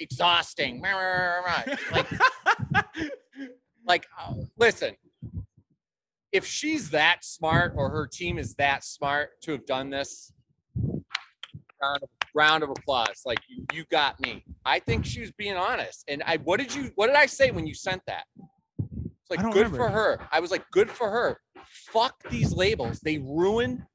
[0.00, 0.82] exhausting.
[1.92, 2.06] Like,
[3.86, 4.94] like, uh, listen.
[6.32, 10.32] If she's that smart, or her team is that smart to have done this,
[11.82, 13.22] round of, round of applause.
[13.24, 14.44] Like you, you got me.
[14.64, 16.04] I think she was being honest.
[16.08, 18.24] And I, what did you, what did I say when you sent that?
[18.78, 19.76] It's like good remember.
[19.76, 20.20] for her.
[20.30, 21.40] I was like, good for her.
[21.92, 23.00] Fuck these labels.
[23.00, 23.86] They ruin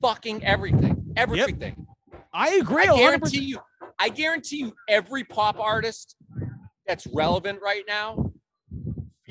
[0.00, 1.12] fucking everything.
[1.16, 1.86] Everything.
[2.32, 2.84] I agree.
[2.84, 2.96] I 100%.
[2.96, 3.58] guarantee you.
[3.98, 6.16] I guarantee you, every pop artist
[6.86, 8.32] that's relevant right now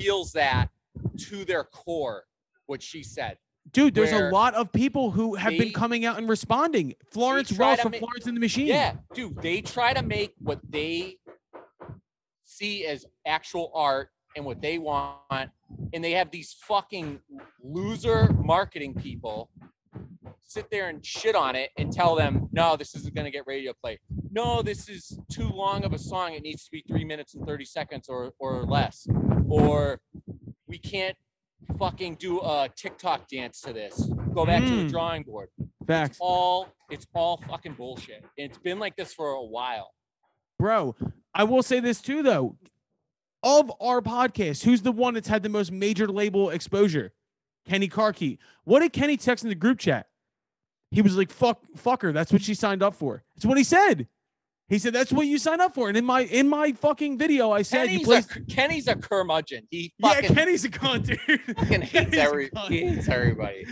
[0.02, 0.68] feels that
[1.18, 2.24] to their core.
[2.66, 3.38] What she said.
[3.72, 6.94] Dude, there's a lot of people who have they- been coming out and responding.
[7.12, 8.66] Florence to from make- Florence and the Machine.
[8.66, 11.18] Yeah, dude, they try to make what they
[12.44, 15.50] see as actual art and what they want,
[15.92, 17.20] and they have these fucking
[17.62, 19.50] loser marketing people
[20.40, 23.44] sit there and shit on it and tell them, no, this isn't going to get
[23.46, 23.98] radio play.
[24.34, 26.32] No, this is too long of a song.
[26.32, 29.06] It needs to be three minutes and 30 seconds or, or less.
[29.48, 30.00] Or
[30.66, 31.16] we can't
[31.78, 34.10] fucking do a TikTok dance to this.
[34.34, 34.90] Go back to the Mm.
[34.90, 35.48] drawing board
[35.86, 36.16] Facts.
[36.20, 38.24] all it's all fucking bullshit.
[38.36, 39.90] It's been like this for a while.
[40.58, 40.96] Bro,
[41.34, 42.56] I will say this too, though.
[43.42, 47.12] Of our podcast, who's the one that's had the most major label exposure?
[47.68, 48.38] Kenny Carkeet.
[48.64, 50.08] What did Kenny text in the group chat?
[50.90, 52.12] He was like, fuck, fuck her.
[52.12, 53.24] That's what she signed up for.
[53.34, 54.06] That's what he said.
[54.68, 55.88] He said, that's what you sign up for.
[55.88, 58.22] And in my in my fucking video, I said, Kenny's a.
[58.48, 59.66] Kenny's a curmudgeon.
[59.70, 61.56] He Yeah, Kenny's a cunt, dude.
[61.56, 63.66] fucking hates every he hates everybody.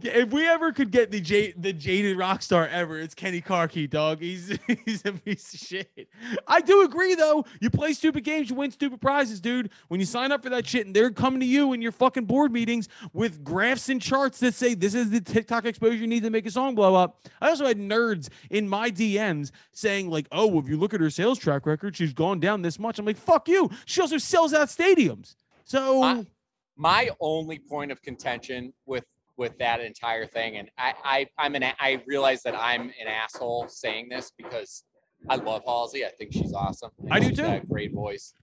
[0.00, 3.40] Yeah, If we ever could get the J- the jaded rock star ever, it's Kenny
[3.40, 4.20] Carkeet, dog.
[4.20, 6.08] He's he's a piece of shit.
[6.46, 7.44] I do agree though.
[7.60, 9.70] You play stupid games, you win stupid prizes, dude.
[9.88, 12.26] When you sign up for that shit and they're coming to you in your fucking
[12.26, 16.22] board meetings with graphs and charts that say this is the TikTok exposure you need
[16.22, 17.20] to make a song blow up.
[17.40, 21.00] I also had nerds in my DMs saying like, "Oh, well, if you look at
[21.00, 24.18] her sales track record, she's gone down this much." I'm like, "Fuck you." She also
[24.18, 25.36] sells out stadiums.
[25.64, 26.26] So I-
[26.76, 29.04] My only point of contention with
[29.36, 33.66] with that entire thing, and I, I I'm an I realize that I'm an asshole
[33.68, 34.84] saying this because
[35.28, 36.04] I love Halsey.
[36.04, 36.90] I think she's awesome.
[37.10, 37.34] I do too.
[37.36, 38.34] she's got a great voice.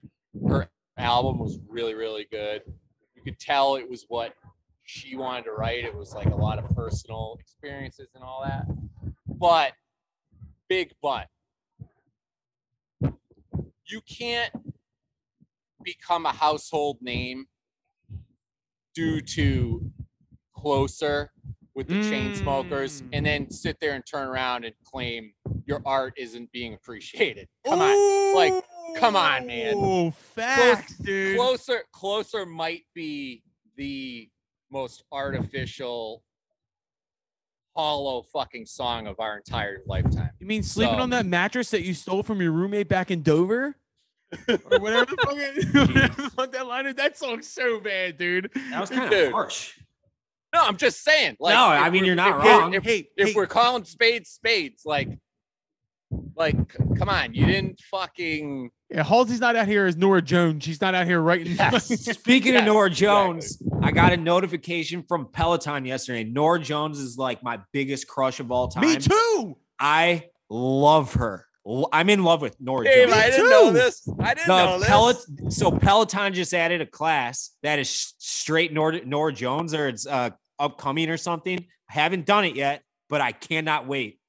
[0.48, 2.62] Her album was really really good.
[3.14, 4.34] You could tell it was what
[4.84, 5.84] she wanted to write.
[5.84, 8.64] It was like a lot of personal experiences and all that.
[9.26, 9.72] But
[10.68, 11.28] big but
[13.86, 14.52] you can't
[15.82, 17.46] become a household name
[18.94, 19.90] due to
[20.54, 21.32] closer
[21.74, 23.08] with the Chainsmokers Mm.
[23.14, 25.32] and then sit there and turn around and claim
[25.66, 27.48] your art isn't being appreciated.
[27.64, 28.34] Come on.
[28.34, 28.64] like,
[28.96, 29.74] come on, man.
[29.76, 31.36] Oh, facts, dude.
[31.36, 33.42] Closer closer might be
[33.76, 34.28] the
[34.70, 36.22] most artificial
[37.74, 40.30] hollow fucking song of our entire lifetime.
[40.38, 43.22] You mean sleeping So- on that mattress that you stole from your roommate back in
[43.22, 43.76] Dover?
[44.48, 46.94] or whatever the fuck, it- whatever the fuck that line is.
[46.94, 48.50] That song's so bad, dude.
[48.70, 49.26] That was kind Dude.
[49.28, 49.78] of harsh.
[50.54, 51.36] No, I'm just saying.
[51.40, 52.74] Like, No, I mean, you're not if we're- wrong.
[52.74, 55.08] If, hey, if hey, we're calling spades spades, like,
[56.36, 56.56] like,
[56.98, 58.70] come on, you didn't fucking.
[58.90, 60.62] yeah, Halsey's not out here as Norah Jones.
[60.64, 61.54] She's not out here writing.
[61.56, 61.86] Yes.
[61.86, 63.06] Speaking Yeah, of Norah exactly.
[63.06, 66.22] Jones, I got a notification from Peloton yesterday.
[66.22, 68.84] Norah Jones is like my biggest crush of all time.
[68.84, 69.56] Me too.
[69.78, 71.46] I love her.
[71.92, 73.20] I'm in love with Norah Dave, Jones.
[73.20, 73.72] I didn't know too.
[73.72, 74.08] this.
[74.20, 74.88] I didn't know The this.
[74.88, 80.06] Peloton, so Peloton just added a class that is straight Norah, Norah Jones or it's
[80.06, 81.58] uh, upcoming or something.
[81.90, 84.20] I haven't done it yet, but I cannot wait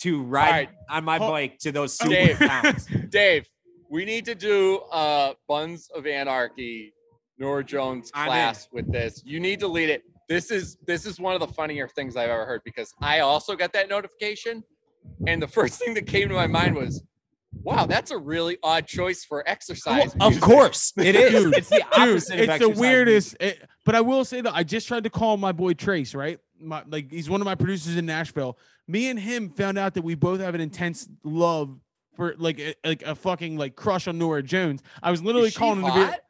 [0.00, 0.68] to ride right.
[0.90, 2.38] on my Hol- bike to those super Dave.
[2.38, 2.86] pounds.
[3.10, 3.46] Dave,
[3.90, 6.92] we need to do uh Buns of Anarchy
[7.38, 9.22] Norah Jones class with this.
[9.24, 10.02] You need to lead it.
[10.28, 13.54] This is this is one of the funnier things I've ever heard because I also
[13.56, 14.62] got that notification,
[15.26, 17.02] and the first thing that came to my mind was,
[17.62, 21.32] "Wow, that's a really odd choice for exercise." Of course, it is.
[21.44, 22.40] Dude, it's the opposite.
[22.40, 23.36] of it's the weirdest.
[23.40, 26.38] it- but I will say that I just tried to call my boy Trace, right?
[26.60, 28.56] My, like he's one of my producers in Nashville.
[28.86, 31.76] Me and him found out that we both have an intense love
[32.14, 34.82] for like a, like a fucking like crush on Norah Jones.
[35.02, 36.20] I was literally calling him to be hot?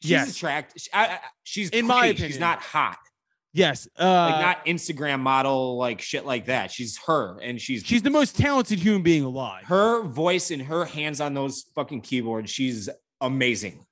[0.00, 0.36] She's Yes.
[0.36, 0.80] attractive.
[0.82, 2.14] She, I, I- she's In my pretty.
[2.16, 2.40] she's opinion.
[2.40, 2.98] not hot.
[3.52, 6.70] yes, uh, Like not Instagram model, like shit like that.
[6.70, 9.64] She's her, and she's she's the most talented human being alive.
[9.64, 12.50] her voice and her hands on those fucking keyboards.
[12.50, 12.88] She's
[13.20, 13.84] amazing,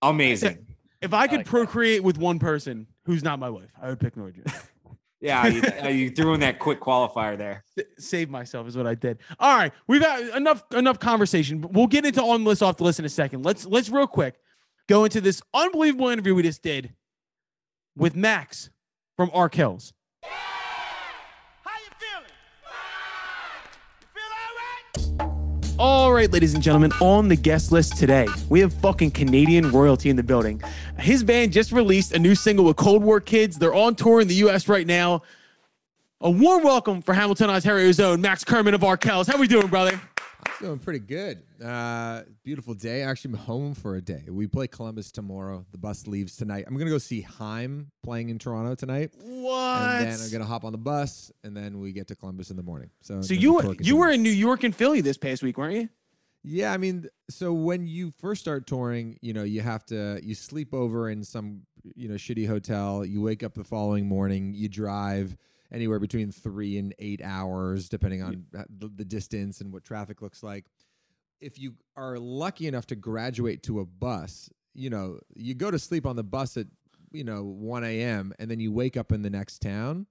[0.00, 0.66] amazing.
[1.02, 1.50] If I could like that.
[1.50, 4.30] procreate with one person who's not my wife, I would pick Norah
[5.20, 7.64] Yeah, you, uh, you threw in that quick qualifier there.
[7.98, 9.18] Save myself is what I did.
[9.40, 11.60] All right, we've had enough enough conversation.
[11.60, 13.44] We'll get into on the list off the list in a second.
[13.44, 14.36] Let's let's real quick
[14.88, 16.94] go into this unbelievable interview we just did
[17.96, 18.70] with Max
[19.16, 19.92] from Arkells.
[20.24, 20.30] All
[21.64, 21.82] right,
[25.78, 30.10] All right, ladies and gentlemen, on the guest list today, we have fucking Canadian royalty
[30.10, 30.62] in the building.
[30.98, 33.58] His band just released a new single with Cold War Kids.
[33.58, 35.22] They're on tour in the US right now.
[36.20, 39.26] A warm welcome for Hamilton, Ontario's own Max Kerman of Arkells.
[39.26, 40.00] How are we doing, brother?
[40.62, 41.42] I'm doing pretty good.
[41.62, 43.02] Uh, beautiful day.
[43.02, 44.22] Actually, I'm home for a day.
[44.28, 45.66] We play Columbus tomorrow.
[45.72, 46.66] The bus leaves tonight.
[46.68, 49.80] I'm gonna go see Haim playing in Toronto tonight, What?
[49.80, 52.56] and then I'm gonna hop on the bus, and then we get to Columbus in
[52.56, 52.90] the morning.
[53.00, 55.74] So, so you were you were in New York and Philly this past week, weren't
[55.74, 55.88] you?
[56.44, 60.36] Yeah, I mean, so when you first start touring, you know, you have to you
[60.36, 61.62] sleep over in some
[61.96, 63.04] you know shitty hotel.
[63.04, 64.54] You wake up the following morning.
[64.54, 65.36] You drive
[65.72, 70.22] anywhere between three and eight hours, depending on uh, the, the distance and what traffic
[70.22, 70.66] looks like.
[71.40, 75.78] If you are lucky enough to graduate to a bus, you know, you go to
[75.78, 76.66] sleep on the bus at
[77.12, 78.32] you know 1 a.m.
[78.38, 80.06] and then you wake up in the next town.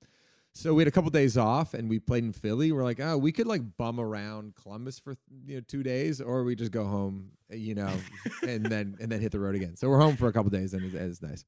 [0.54, 2.74] So we had a couple days off and we played in Philly.
[2.74, 6.44] We're like, oh, we could like bum around Columbus for you know two days, or
[6.44, 7.94] we just go home, you know,
[8.48, 9.76] and then and then hit the road again.
[9.78, 11.46] So we're home for a couple days and it's, it's nice.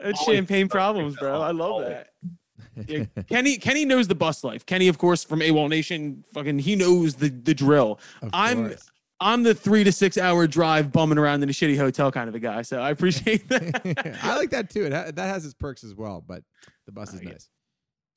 [0.00, 1.40] It's champagne problems, bro.
[1.40, 2.08] I love that.
[3.28, 4.66] Kenny Kenny knows the bus life.
[4.66, 7.98] Kenny, of course, from AWOLNATION, fucking he knows the the drill.
[8.22, 8.90] Of I'm course.
[9.20, 12.34] I'm the three to six hour drive bumming around in a shitty hotel kind of
[12.34, 12.62] a guy.
[12.62, 14.18] So I appreciate that.
[14.22, 14.86] I like that too.
[14.86, 16.42] It ha- that has its perks as well, but
[16.86, 17.30] the bus is yeah.
[17.30, 17.48] nice.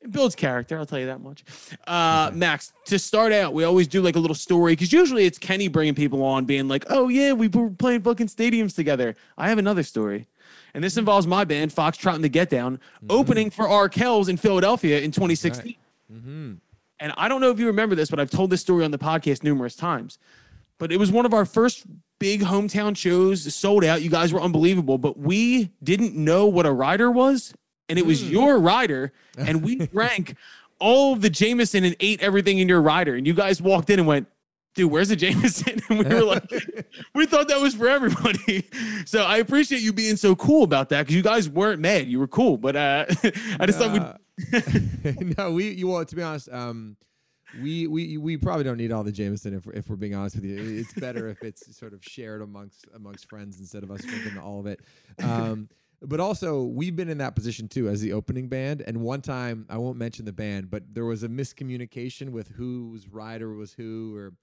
[0.02, 1.44] It builds character, I'll tell you that much.
[1.88, 5.40] Uh, Max, to start out, we always do like a little story because usually it's
[5.40, 9.50] Kenny bringing people on, being like, "Oh yeah, we were playing fucking stadiums together." I
[9.50, 10.28] have another story,
[10.74, 15.00] and this involves my band, Foxtrot and the Get Down, opening for Arkells in Philadelphia
[15.00, 15.76] in 2016.
[16.12, 16.54] Mm-hmm.
[17.00, 18.98] And I don't know if you remember this, but I've told this story on the
[18.98, 20.18] podcast numerous times.
[20.80, 21.86] But it was one of our first
[22.20, 24.02] big hometown shows, sold out.
[24.02, 27.54] You guys were unbelievable, but we didn't know what a rider was.
[27.90, 29.14] And it was your rider.
[29.38, 30.36] And we drank
[30.80, 33.16] all of the Jameson and ate everything in your rider.
[33.16, 34.28] And you guys walked in and went,
[34.78, 35.82] dude, where's the Jameson?
[35.90, 36.50] And we were like,
[37.14, 38.70] we thought that was for everybody.
[39.06, 42.08] So I appreciate you being so cool about that because you guys weren't mad.
[42.08, 42.58] You were cool.
[42.58, 43.06] But uh,
[43.60, 45.38] I just thought we'd.
[45.38, 46.98] no, we you well to be honest, um,
[47.62, 50.36] we we we probably don't need all the Jameson if we're, if we're being honest
[50.36, 50.58] with you.
[50.58, 54.60] It's better if it's sort of shared amongst amongst friends instead of us drinking all
[54.60, 54.82] of it.
[55.24, 55.70] Um,
[56.02, 58.84] but also we've been in that position too as the opening band.
[58.86, 63.08] And one time I won't mention the band, but there was a miscommunication with whose
[63.08, 64.34] rider was who or.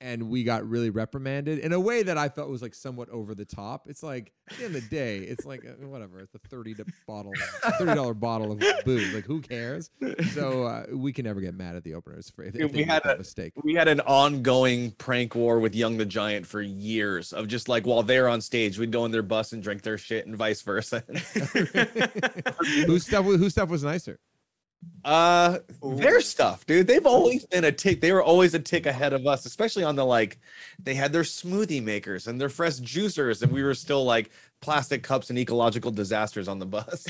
[0.00, 3.34] And we got really reprimanded in a way that I felt was like somewhat over
[3.34, 3.86] the top.
[3.86, 6.20] It's like at the end of the day, it's like uh, whatever.
[6.20, 7.32] It's a thirty to bottle,
[7.78, 9.12] thirty dollar bottle of booze.
[9.14, 9.90] Like who cares?
[10.32, 12.82] So uh, we can never get mad at the openers for if, if we they
[12.84, 13.52] had a mistake.
[13.62, 17.86] we had an ongoing prank war with Young the Giant for years of just like
[17.86, 20.62] while they're on stage, we'd go in their bus and drink their shit and vice
[20.62, 21.04] versa.
[22.86, 23.24] whose stuff?
[23.24, 24.18] Whose stuff was nicer?
[25.04, 26.86] Uh their stuff, dude.
[26.86, 28.00] They've always been a tick.
[28.00, 30.38] They were always a tick ahead of us, especially on the like
[30.82, 35.02] they had their smoothie makers and their fresh juicers, and we were still like plastic
[35.02, 37.06] cups and ecological disasters on the bus.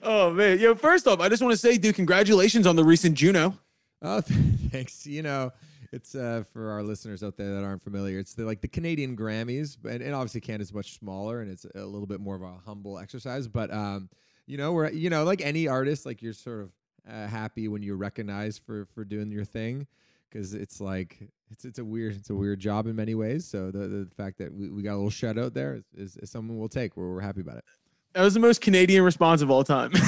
[0.02, 0.74] oh man, yo!
[0.74, 3.56] First off, I just want to say, dude, congratulations on the recent Juno.
[4.02, 4.20] Oh,
[4.70, 5.06] thanks.
[5.06, 5.52] You know,
[5.92, 8.18] it's uh, for our listeners out there that aren't familiar.
[8.18, 11.84] It's the, like the Canadian Grammys, and, and obviously Canada's much smaller, and it's a
[11.84, 13.48] little bit more of a humble exercise.
[13.48, 14.08] But um,
[14.50, 16.70] you know, we're you know, like any artist, like you're sort of
[17.08, 19.86] uh, happy when you're recognized for for doing your thing,
[20.28, 23.46] because it's like it's it's a weird it's a weird job in many ways.
[23.46, 26.16] So the the fact that we, we got a little shout out there is, is,
[26.16, 26.96] is something we'll take.
[26.96, 27.64] We're we're happy about it.
[28.12, 29.92] That was the most Canadian response of all time.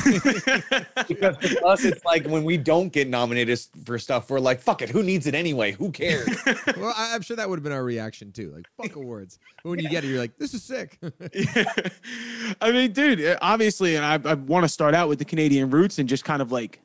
[1.09, 4.83] Because for us, it's like when we don't get nominated for stuff, we're like, fuck
[4.83, 5.73] it, who needs it anyway?
[5.73, 6.29] Who cares?
[6.77, 8.53] well, I, I'm sure that would have been our reaction too.
[8.55, 9.39] Like, fuck awards.
[9.63, 10.99] But when you get it, you're like, this is sick.
[12.61, 15.99] I mean, dude, obviously, and I, I want to start out with the Canadian roots
[15.99, 16.81] and just kind of like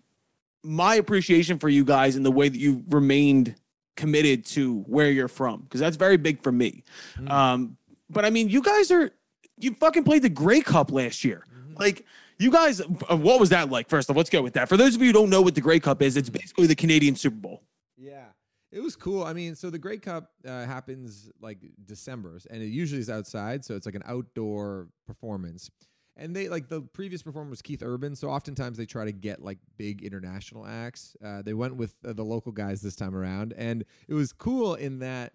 [0.64, 3.56] my appreciation for you guys and the way that you remained
[3.96, 6.84] committed to where you're from, because that's very big for me.
[7.18, 7.32] Mm.
[7.32, 7.78] Um,
[8.10, 9.12] but I mean, you guys are
[9.60, 11.43] you fucking played the Grey Cup last year.
[11.50, 11.80] Mhm.
[11.80, 12.06] Like,
[12.39, 13.89] you guys, uh, what was that like?
[13.89, 14.70] First off, let's go with that.
[14.70, 16.76] For those of you who don't know what the Grey Cup is, it's basically the
[16.76, 17.63] Canadian Super Bowl.
[17.98, 18.26] Yeah.
[18.72, 19.24] It was cool.
[19.24, 23.63] I mean, so the Grey Cup uh, happens like December's, and it usually is outside,
[23.63, 25.72] so it's like an outdoor performance.
[26.17, 29.41] And they like the previous performer was Keith Urban, so oftentimes they try to get
[29.41, 31.15] like big international acts.
[31.24, 34.76] Uh, they went with uh, the local guys this time around, and it was cool
[34.76, 35.34] in that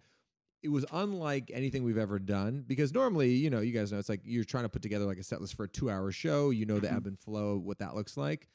[0.63, 4.09] it was unlike anything we've ever done because normally, you know, you guys know it's
[4.09, 6.51] like you're trying to put together like a set list for a two-hour show.
[6.51, 6.97] You know the mm-hmm.
[6.97, 8.49] ebb and flow, what that looks like.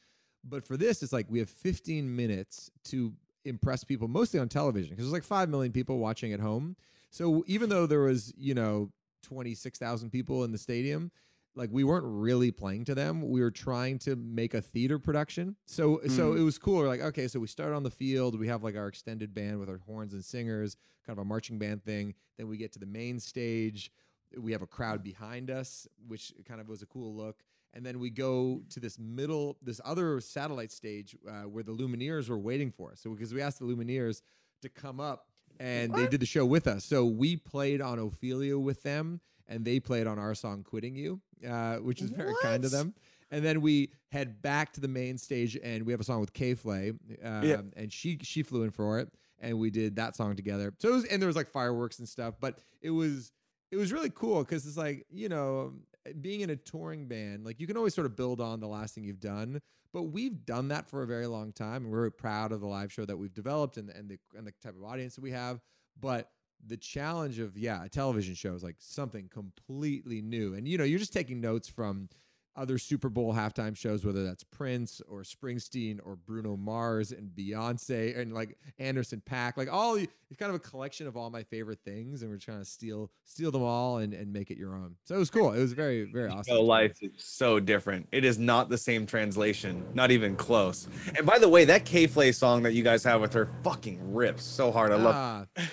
[0.43, 4.91] But for this, it's like we have 15 minutes to impress people, mostly on television,
[4.91, 6.77] because there's like 5 million people watching at home.
[7.09, 8.91] So even though there was, you know,
[9.23, 11.11] 26,000 people in the stadium,
[11.57, 13.27] like we weren't really playing to them.
[13.29, 15.55] We were trying to make a theater production.
[15.65, 16.39] So so Mm.
[16.39, 16.77] it was cool.
[16.77, 18.39] We're like, okay, so we start on the field.
[18.39, 21.57] We have like our extended band with our horns and singers, kind of a marching
[21.59, 22.13] band thing.
[22.37, 23.91] Then we get to the main stage.
[24.37, 27.43] We have a crowd behind us, which kind of was a cool look.
[27.73, 32.29] And then we go to this middle, this other satellite stage uh, where the Lumineers
[32.29, 32.99] were waiting for us.
[33.01, 34.21] So because we asked the Lumineers
[34.61, 35.27] to come up
[35.59, 36.85] and they did the show with us.
[36.85, 41.21] So we played on Ophelia with them and they played on our song Quitting You,
[41.47, 42.93] uh, which is very kind of them.
[43.29, 46.33] And then we head back to the main stage and we have a song with
[46.33, 46.93] K Flay.
[47.23, 47.61] Um, Yeah.
[47.75, 50.73] And she she flew in for it and we did that song together.
[50.79, 53.31] So it was, and there was like fireworks and stuff, but it was
[53.71, 55.73] it was really cool because it's like you know
[56.21, 58.95] being in a touring band like you can always sort of build on the last
[58.95, 59.59] thing you've done
[59.91, 62.93] but we've done that for a very long time and we're proud of the live
[62.93, 65.59] show that we've developed and, and the and the type of audience that we have
[65.99, 66.29] but
[66.65, 70.83] the challenge of yeah a television show is like something completely new and you know
[70.83, 72.09] you're just taking notes from
[72.57, 78.17] other Super Bowl halftime shows, whether that's Prince or Springsteen or Bruno Mars and Beyonce
[78.17, 81.79] and like Anderson Paak, like all it's kind of a collection of all my favorite
[81.85, 84.95] things, and we're trying to steal steal them all and, and make it your own.
[85.05, 85.53] So it was cool.
[85.53, 86.57] It was very very awesome.
[86.57, 88.07] Life is so different.
[88.11, 90.87] It is not the same translation, not even close.
[91.15, 94.13] And by the way, that K Flay song that you guys have with her fucking
[94.13, 94.91] rips so hard.
[94.91, 95.15] I love.
[95.15, 95.61] Ah,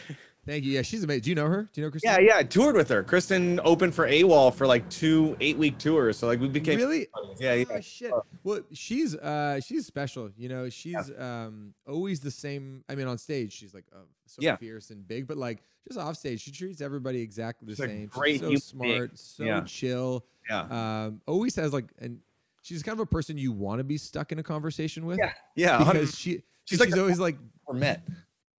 [0.46, 0.72] thank you.
[0.72, 1.22] Yeah, she's amazing.
[1.22, 1.68] Do you know her?
[1.72, 2.10] Do you know Kristen?
[2.12, 3.02] Yeah, yeah, I toured with her.
[3.02, 6.18] Kristen opened for AWOL for like two eight week tours.
[6.18, 7.06] So like we became Really?
[7.38, 7.64] Yeah, yeah.
[7.70, 8.12] Oh, shit.
[8.42, 10.30] Well, she's uh she's special.
[10.36, 12.84] You know, she's um always the same.
[12.88, 14.56] I mean, on stage she's like uh, so Yeah.
[14.56, 18.06] fierce and big, but like just off stage, she treats everybody exactly the She's same.
[18.06, 19.60] great she's so smart, so Yeah.
[19.66, 20.24] chill.
[20.48, 21.04] Yeah.
[21.06, 22.20] Um, always has like and
[22.62, 25.18] she's kind of a person you want to be stuck in a conversation with.
[25.18, 25.76] Yeah, Yeah.
[25.78, 26.30] 100 Because she
[26.64, 28.02] she's, she's a- always like we're met.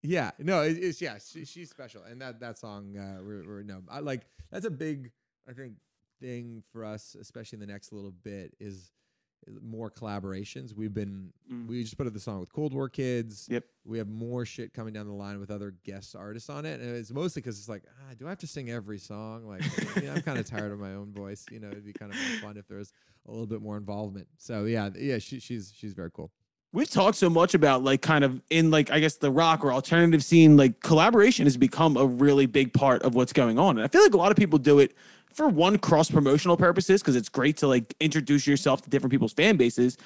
[0.04, 3.62] Yeah, no, it, it's yeah, she, she's special, and that that song, uh, we're, we're
[3.62, 5.10] no, I like that's a big,
[5.48, 5.74] I think,
[6.20, 8.92] thing for us, especially in the next little bit, is
[9.60, 10.72] more collaborations.
[10.74, 11.66] We've been, Mm.
[11.68, 13.46] we just put out the song with Cold War Kids.
[13.50, 13.64] Yep.
[13.84, 16.96] We have more shit coming down the line with other guest artists on it, and
[16.96, 19.46] it's mostly because it's like, ah, do I have to sing every song?
[19.46, 19.62] Like,
[19.96, 21.44] you know, I'm kind of tired of my own voice.
[21.50, 22.92] You know, it'd be kind of fun if there was
[23.26, 24.28] a little bit more involvement.
[24.38, 26.30] So yeah, yeah, she, she's she's very cool.
[26.74, 29.72] We've talked so much about like kind of in like I guess the rock or
[29.72, 33.78] alternative scene, like collaboration has become a really big part of what's going on.
[33.78, 34.92] And I feel like a lot of people do it
[35.32, 39.32] for one cross promotional purposes because it's great to like introduce yourself to different people's
[39.32, 39.96] fan bases.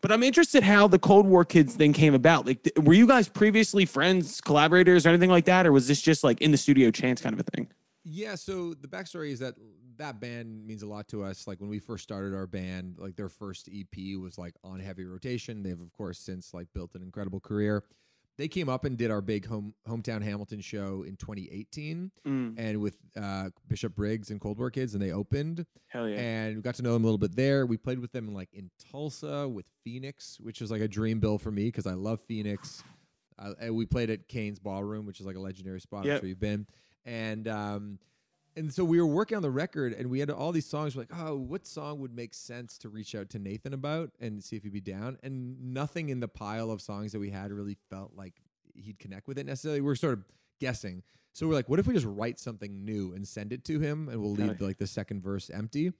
[0.00, 2.46] But I'm interested how the Cold War Kids thing came about.
[2.46, 6.02] Like, th- were you guys previously friends, collaborators, or anything like that, or was this
[6.02, 7.68] just like in the studio chance kind of a thing?
[8.02, 9.54] Yeah, so the backstory is that
[9.98, 11.46] that band means a lot to us.
[11.46, 15.04] Like when we first started our band, like their first EP was like on heavy
[15.04, 15.62] rotation.
[15.62, 17.84] They've of course since like built an incredible career.
[18.36, 22.10] They came up and did our big home hometown Hamilton show in 2018,
[22.58, 26.16] and with uh, Bishop Briggs and Cold War Kids, and they opened, Hell yeah.
[26.16, 27.64] and we got to know them a little bit there.
[27.64, 31.38] We played with them like in Tulsa with Phoenix, which was like a dream bill
[31.38, 32.82] for me because I love Phoenix.
[33.38, 36.04] Uh, and we played at Cain's Ballroom, which is like a legendary spot.
[36.04, 36.14] Yep.
[36.14, 36.66] I'm sure you've been.
[37.04, 37.98] And um,
[38.56, 40.94] and so we were working on the record, and we had all these songs.
[40.94, 44.42] We're like, oh, what song would make sense to reach out to Nathan about and
[44.42, 45.18] see if he'd be down?
[45.22, 48.34] And nothing in the pile of songs that we had really felt like
[48.74, 49.80] he'd connect with it necessarily.
[49.80, 50.24] We are sort of
[50.60, 51.02] guessing.
[51.32, 54.08] So we're like, what if we just write something new and send it to him,
[54.08, 55.92] and we'll leave like the second verse empty.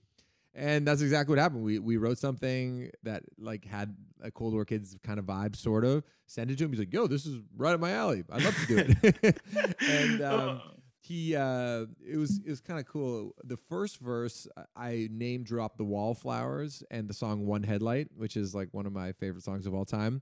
[0.57, 1.63] And that's exactly what happened.
[1.63, 5.83] We we wrote something that like had a Cold War Kids kind of vibe, sort
[5.83, 6.05] of.
[6.27, 6.71] Sent it to him.
[6.71, 8.23] He's like, "Yo, this is right up my alley.
[8.31, 9.41] I'd love to do it."
[9.89, 10.61] and um,
[11.05, 13.33] he uh it was it was kind of cool.
[13.43, 18.35] The first verse I- i name dropped the wallflowers and the song one headlight which
[18.35, 20.21] is like one of my favorite songs of all time.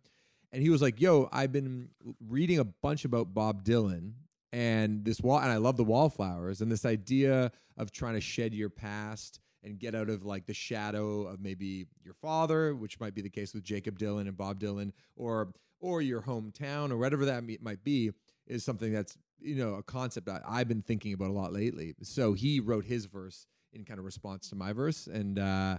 [0.52, 1.90] And he was like yo i've been
[2.28, 4.14] reading a bunch about bob dylan
[4.52, 8.54] and this wall and i love the wallflowers and this idea of trying to shed
[8.54, 13.16] your past and get out of like the shadow of maybe your father which might
[13.16, 17.26] be the case with jakob dylan and bob dylan or or your hometown or whatever
[17.26, 18.12] that might be
[18.46, 21.94] is something that's you know a concept I, I've been thinking about a lot lately.
[22.02, 25.78] So he wrote his verse in kind of response to my verse, and uh,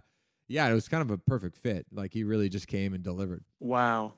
[0.49, 1.87] yeah, it was kind of a perfect fit.
[1.93, 3.45] Like he really just came and delivered.
[3.61, 4.15] Wow.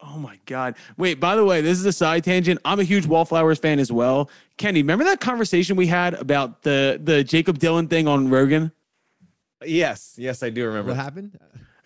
[0.00, 0.76] Oh my God.
[0.96, 2.60] Wait, by the way, this is a side tangent.
[2.64, 4.30] I'm a huge Wallflowers fan as well.
[4.56, 8.70] Kenny, remember that conversation we had about the the Jakob Dylan thing on Rogan?
[9.64, 10.90] Yes, yes, I do remember.
[10.90, 11.38] What happened?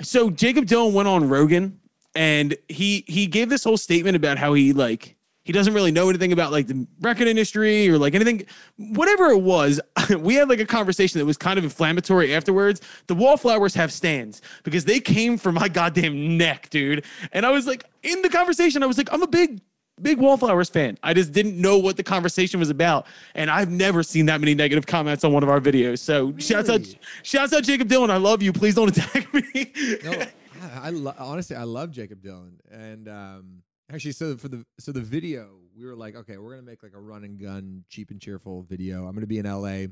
[0.02, 1.80] So Jakob Dylan went on Rogan
[2.14, 6.08] and he he gave this whole statement about how he like he doesn't really know
[6.08, 8.46] anything about like the record industry or like anything.
[8.76, 9.80] Whatever it was
[10.18, 12.80] we had like a conversation that was kind of inflammatory afterwards.
[13.08, 17.04] The wallflowers have stands because they came for my goddamn neck dude.
[17.32, 19.60] And i was like in the conversation i was like i'm a big
[20.00, 20.98] big wallflowers fan.
[21.02, 23.06] I just didn't know what the conversation was about.
[23.34, 25.98] And i've never seen that many negative comments on one of our videos.
[25.98, 26.98] So shouts out Really?
[27.22, 28.10] shouts out jakob dylan.
[28.10, 28.52] I love you.
[28.52, 29.72] Please don't attack me.
[30.04, 34.64] No, I, I lo- honestly I love Jakob Dylan, and um, actually, so for the
[34.78, 37.84] so the video, we were like, okay, we're gonna make like a run and gun,
[37.88, 39.06] cheap and cheerful video.
[39.06, 39.86] I'm gonna be in LA,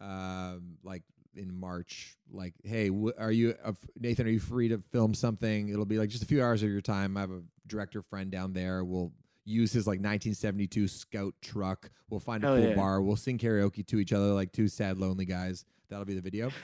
[0.00, 1.02] um, like
[1.34, 2.16] in March.
[2.30, 4.26] Like, hey, w- are you uh, Nathan?
[4.26, 5.68] Are you free to film something?
[5.68, 7.16] It'll be like just a few hours of your time.
[7.16, 8.84] I have a director friend down there.
[8.84, 9.12] We'll
[9.44, 11.90] use his like 1972 Scout truck.
[12.08, 12.74] We'll find a Hell cool yeah.
[12.76, 13.02] bar.
[13.02, 15.64] We'll sing karaoke to each other like two sad, lonely guys.
[15.88, 16.50] That'll be the video.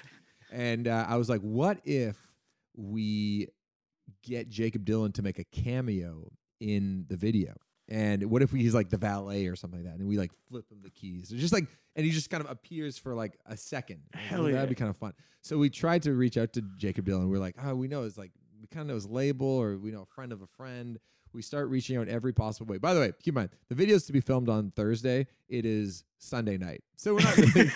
[0.51, 2.17] And uh, I was like, what if
[2.75, 3.49] we
[4.23, 7.55] get Jakob Dylan to make a cameo in the video?
[7.89, 10.33] And what if we, he's like the valet or something like that, and we like
[10.49, 13.39] flip him the keys, It's just like, and he just kind of appears for like
[13.47, 14.03] a second.
[14.15, 14.57] Hell yeah.
[14.57, 15.15] that'd be kind of fun.
[15.41, 17.31] So we tried to reach out to Jakob Dylan.
[17.31, 19.79] We are like, oh, we know his like, we kind of know his label, or
[19.79, 20.99] we know a friend of a friend.
[21.39, 22.79] We start reaching out every possible way.
[22.79, 25.29] By the way, keep in mind the video is to be filmed on Thursday.
[25.49, 27.71] It is Sunday night, so we're not really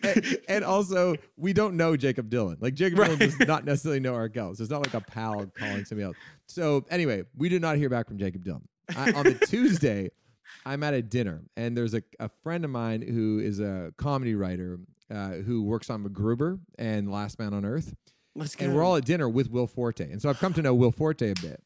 [0.02, 2.56] and, and also, we don't know Jakob Dylan.
[2.62, 4.58] Like Jakob Dylan does not necessarily know our girls.
[4.58, 6.16] It's not like a pal calling somebody else.
[6.46, 8.62] So anyway, we did not hear back from Jakob Dylan.
[8.96, 10.08] I, on the Tuesday,
[10.64, 14.34] I'm at a dinner, and there's a, a friend of mine who is a comedy
[14.34, 14.80] writer
[15.10, 17.94] uh, who works on MacGruber and Last Man on Earth
[18.34, 18.64] Let's go.
[18.64, 20.10] and we're all at dinner with Will Forte.
[20.10, 21.62] And so I've come to know Will Forte a bit.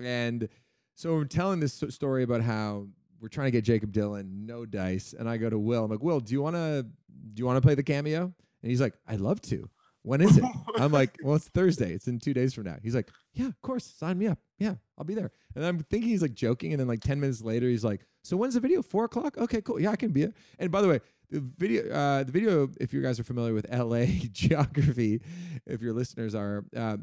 [0.00, 0.48] And
[0.94, 2.86] so we're telling this story about how
[3.20, 5.14] we're trying to get Jakob Dylan, no dice.
[5.18, 6.86] And I go to Will, I'm like, Will, do you want to
[7.34, 8.22] do you want to play the cameo?
[8.62, 9.68] And he's like, I'd love to.
[10.02, 10.44] When is it?
[10.76, 11.92] I'm like, well, it's Thursday.
[11.92, 12.76] It's in two days from now.
[12.82, 13.84] He's like, yeah, of course.
[13.84, 14.38] Sign me up.
[14.58, 15.30] Yeah, I'll be there.
[15.54, 16.72] And I'm thinking he's like joking.
[16.72, 18.82] And then like 10 minutes later, he's like, so when's the video?
[18.82, 19.36] Four o'clock?
[19.36, 19.80] Okay, cool.
[19.80, 20.34] Yeah, I can be it.
[20.58, 23.70] And by the way, the video, uh, the video, if you guys are familiar with
[23.72, 25.20] LA geography,
[25.66, 26.96] if your listeners are, uh,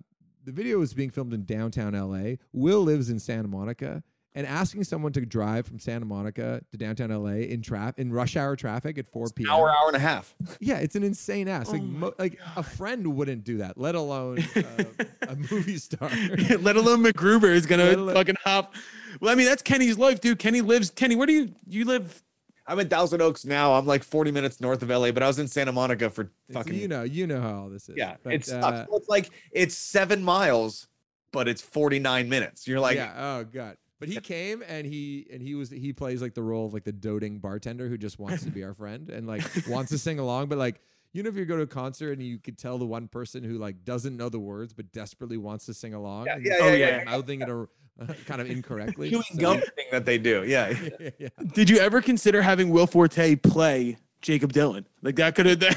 [0.48, 2.36] the video is being filmed in downtown LA.
[2.54, 4.02] Will lives in Santa Monica.
[4.34, 8.38] And asking someone to drive from Santa Monica to downtown LA in trap in rush
[8.38, 9.50] hour traffic at 4 p.m.
[9.50, 10.36] Hour, hour and a half.
[10.60, 11.72] Yeah, it's an insane ass.
[11.72, 14.62] Like, Oh my mo- like a friend wouldn't do that, let alone uh,
[15.28, 16.08] a movie star.
[16.60, 18.76] Let alone MacGruber is gonna alone- fucking hop.
[19.22, 20.38] Well, I mean, that's Kenny's life, dude.
[20.38, 20.92] Kenny lives.
[20.92, 22.22] Kenny, where do you you live?
[22.68, 23.74] I'm in Thousand Oaks now.
[23.74, 26.76] I'm like 40 minutes north of LA, but I was in Santa Monica for fucking
[26.76, 27.96] you know, you know how all this is.
[27.98, 28.16] yeah.
[28.24, 30.88] But, it's uh, so it's like it's seven miles,
[31.32, 32.68] but it's 49 minutes.
[32.68, 33.14] You're like, yeah.
[33.16, 33.78] Oh god.
[34.00, 36.84] But he came and he and he was he plays like the role of like
[36.84, 40.20] the doting bartender who just wants to be our friend and like wants to sing
[40.20, 40.82] along, but like
[41.14, 43.44] you know if you go to a concert and you could tell the one person
[43.44, 46.74] who like doesn't know the words but desperately wants to sing along, Yeah, yeah, yeah,
[46.76, 47.04] yeah.
[47.06, 47.68] mouthing it a,
[48.26, 49.10] kind of incorrectly.
[49.10, 50.44] chewing So- gum thing that they do.
[50.46, 50.70] Yeah.
[51.00, 51.30] yeah, yeah.
[51.54, 54.86] Did you ever consider having Will Forte play Jakob Dylan?
[55.02, 55.62] Like that could have.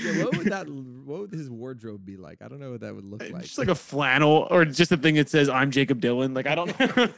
[0.00, 0.68] Yeah, what would that?
[0.68, 2.40] What would his wardrobe be like?
[2.42, 3.42] I don't know what that would look like.
[3.42, 6.34] just like a flannel or just a thing that says I'm Jakob Dylan.
[6.34, 7.08] Like I don't know.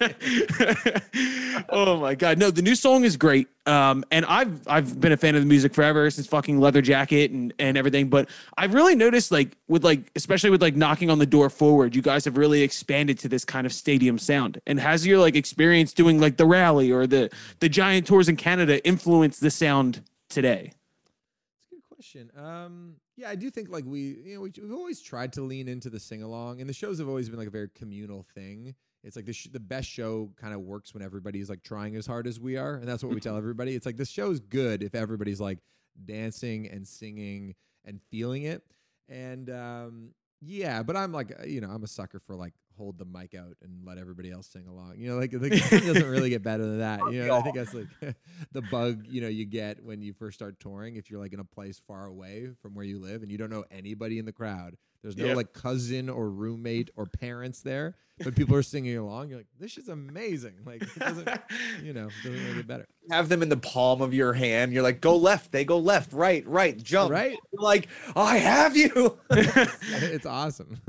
[1.68, 2.38] Oh my god.
[2.38, 3.48] No, the new song is great.
[3.66, 7.30] Um and I've I've been a fan of the music forever since fucking leather jacket
[7.30, 11.18] and and everything, but I've really noticed like with like especially with like knocking on
[11.18, 14.60] the door forward, you guys have really expanded to this kind of stadium sound.
[14.66, 18.36] And has your like experience doing like the rally or the the giant tours in
[18.36, 20.72] Canada influenced the sound today?
[20.72, 22.30] That's a good question.
[22.36, 25.68] Um, yeah, I do think like we, you know, we, we've always tried to lean
[25.68, 28.74] into the sing along, and the shows have always been like a very communal thing.
[29.04, 32.06] It's like the sh- the best show kind of works when everybody's like trying as
[32.06, 33.74] hard as we are, and that's what we tell everybody.
[33.74, 35.58] It's like this show's good if everybody's like
[36.04, 38.62] dancing and singing and feeling it.
[39.08, 42.96] And um, Yeah, but I'm like, uh, you know, I'm a sucker for like hold
[42.96, 44.94] the mic out and let everybody else sing along.
[44.96, 47.00] You know, like the song doesn't really get better than that.
[47.12, 47.88] You know, I think that's like
[48.52, 50.96] the bug you know you get when you first start touring.
[50.96, 53.50] If you're like in a place far away from where you live and you don't
[53.50, 55.34] know anybody in the crowd, there's no Yeah.
[55.34, 59.28] like cousin or roommate or parents there, but people are singing along.
[59.30, 60.54] You're like, this is amazing.
[60.64, 61.28] Like, it doesn't,
[61.82, 64.72] you know, doesn't really get better, Have them in the palm of your hand.
[64.72, 65.50] You're like, go left.
[65.50, 67.10] They go left, right, right, jump.
[67.10, 67.36] right?
[67.52, 69.18] You're like, I have you.
[69.30, 70.80] it's awesome.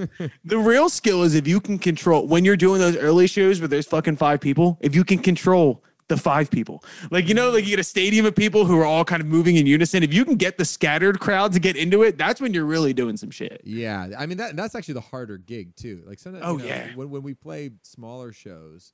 [0.46, 3.68] The real skill is if you can control when you're doing those early shows where
[3.68, 6.84] there's fucking five people, if you can control the five people.
[7.12, 9.28] Like, you know, like you get a stadium of people who are all kind of
[9.28, 10.04] moving in unison.
[10.04, 12.94] If you can get the scattered crowd to get into it, that's when you're really
[12.94, 13.62] doing some shit.
[13.64, 16.04] Yeah, I mean that that's actually the harder gig too.
[16.06, 16.96] Like sometimes, Oh, you know, yeah.
[16.96, 18.94] when when we play smaller shows,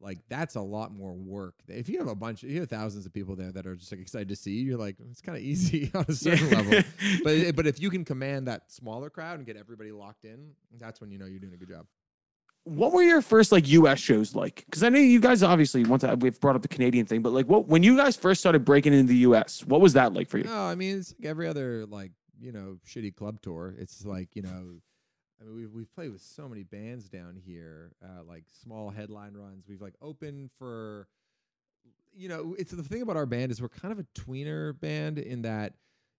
[0.00, 1.54] like that's a lot more work.
[1.68, 4.00] If you have a bunch, you have thousands of people there that are just like
[4.00, 4.64] excited to see you.
[4.66, 6.82] You're like, it's kind of easy on a certain level.
[7.24, 11.00] But but if you can command that smaller crowd and get everybody locked in, that's
[11.00, 11.86] when you know you're doing a good job.
[12.64, 14.64] What were your first like US shows like?
[14.66, 17.32] Because I know you guys obviously want to we've brought up the Canadian thing, but
[17.32, 20.28] like what when you guys first started breaking into the US, what was that like
[20.28, 20.44] for you?
[20.44, 23.74] No, I mean it's like every other like you know shitty club tour.
[23.78, 24.80] It's like you know,
[25.40, 29.34] I mean we've we've played with so many bands down here, uh, like small headline
[29.34, 29.64] runs.
[29.68, 31.06] We've like opened for,
[32.14, 35.18] you know, it's the thing about our band is we're kind of a tweener band
[35.18, 35.74] in that.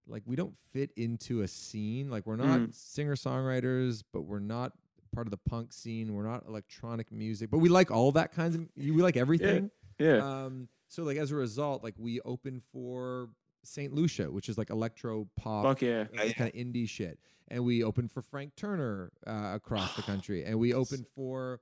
[0.07, 2.11] Like we don't fit into a scene.
[2.11, 2.73] Like we're not Mm.
[2.75, 4.73] singer songwriters, but we're not
[5.15, 6.13] part of the punk scene.
[6.13, 8.67] We're not electronic music, but we like all that kinds of.
[8.75, 9.71] You we like everything.
[9.97, 10.17] Yeah.
[10.17, 13.29] Um, so like as a result, like we opened for
[13.63, 16.05] Saint Lucia, which is like electro pop, yeah.
[16.13, 20.43] Yeah, kind of indie shit, and we opened for Frank Turner uh, across the country,
[20.45, 21.59] and we opened for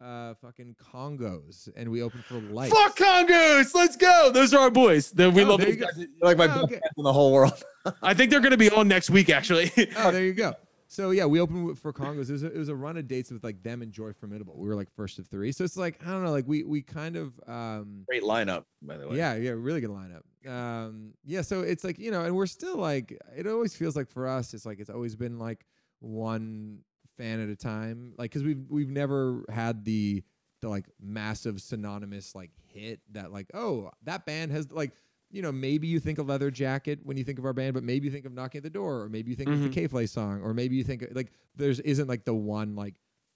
[0.00, 2.72] uh, fucking Kongos, and we opened for Lights.
[2.76, 4.30] Fuck Kongos, let's go.
[4.32, 5.10] Those are our boys.
[5.10, 5.98] The- we Oh, love those guys.
[6.20, 6.78] Like my Oh, okay.
[6.96, 7.60] in the whole world.
[8.02, 9.72] I think they're gonna be on next week actually.
[9.96, 10.54] Oh, there you go.
[10.90, 12.30] So yeah, we opened for Kongos.
[12.30, 14.54] It was, a, it was a run of dates with like them and Joy Formidable.
[14.56, 15.52] We were like first of three.
[15.52, 18.96] So it's like I don't know, like we we kind of um, Great lineup, by
[18.96, 19.18] the way.
[19.18, 20.22] Yeah, yeah, really good lineup.
[20.48, 24.08] Um, yeah, so it's like you know, and we're still like, it always feels like
[24.08, 25.66] for us, it's like it's always been like
[26.00, 26.78] one
[27.18, 30.22] fan at a time, like because we've we've never had the
[30.60, 34.92] the like massive synonymous like hit that like oh that band has like
[35.30, 37.82] you know maybe you think of leather jacket when you think of our band but
[37.82, 39.74] maybe you think of knocking at the door or maybe you think of the mm-hmm.
[39.74, 42.94] k-flay song or maybe you think like there's isn't like the one like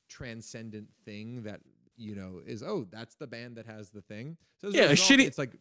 [0.08, 1.60] transcendent thing that
[1.96, 5.10] you know is oh that's the band that has the thing so Yeah, a result,
[5.10, 5.56] shitty- it's like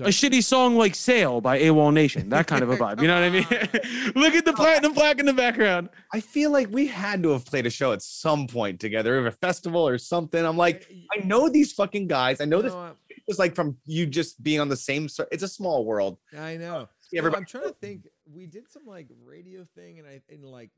[0.00, 2.28] a shitty song like Sail by AWOLNATION.
[2.30, 3.00] That kind of a vibe.
[3.00, 4.12] You know what I mean?
[4.22, 5.88] Look at the platinum plaque in the background.
[6.12, 9.26] I feel like we had to have played a show at some point together, or
[9.26, 10.44] a festival or something.
[10.44, 12.40] I'm like, I know these fucking guys.
[12.40, 12.92] I know this No,
[13.26, 15.08] was like from you just being on the same.
[15.30, 16.18] It's a small world.
[16.36, 16.88] I know.
[17.16, 18.08] Everybody- I'm trying to think.
[18.32, 20.70] We did some like radio thing, and I in like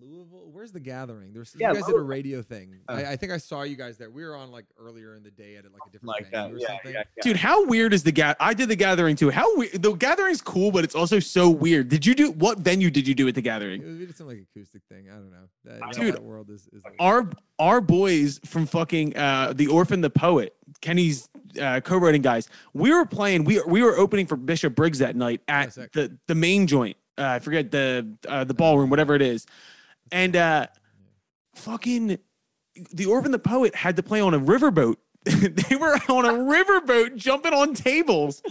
[0.00, 0.48] Louisville.
[0.50, 1.32] Where's the gathering?
[1.32, 2.74] There's Yeah, you guys did a radio thing.
[2.88, 2.92] Uh.
[2.92, 4.10] I, I think I saw you guys there.
[4.10, 6.50] We were on like earlier in the day at like a different like that.
[6.50, 6.92] venue or Yeah, something.
[6.94, 7.22] yeah, yeah.
[7.22, 9.30] Dude, how weird is the ga- I did the gathering too.
[9.30, 11.88] How weird the gathering's cool, but it's also so weird.
[11.88, 13.82] Did you do what venue did you do at the It gathering?
[13.86, 15.08] was- we did some like acoustic thing.
[15.10, 15.48] I don't know.
[15.64, 19.68] That, that, Dude, that world is, is like, Our our boys from fucking uh the
[19.68, 21.28] Orphan the Poet, Kenny's
[21.60, 22.48] uh co-writing guys.
[22.74, 25.92] We were playing, we we were opening for Bishop Briggs that night at sick.
[25.92, 26.96] the the main joint.
[27.18, 29.46] Uh, I forget the uh, the ballroom, whatever it is.
[30.10, 30.66] And uh
[31.54, 32.18] fucking
[32.92, 34.96] the Orphan the Poet had to play on a riverboat.
[35.24, 38.42] they were on a riverboat jumping on tables.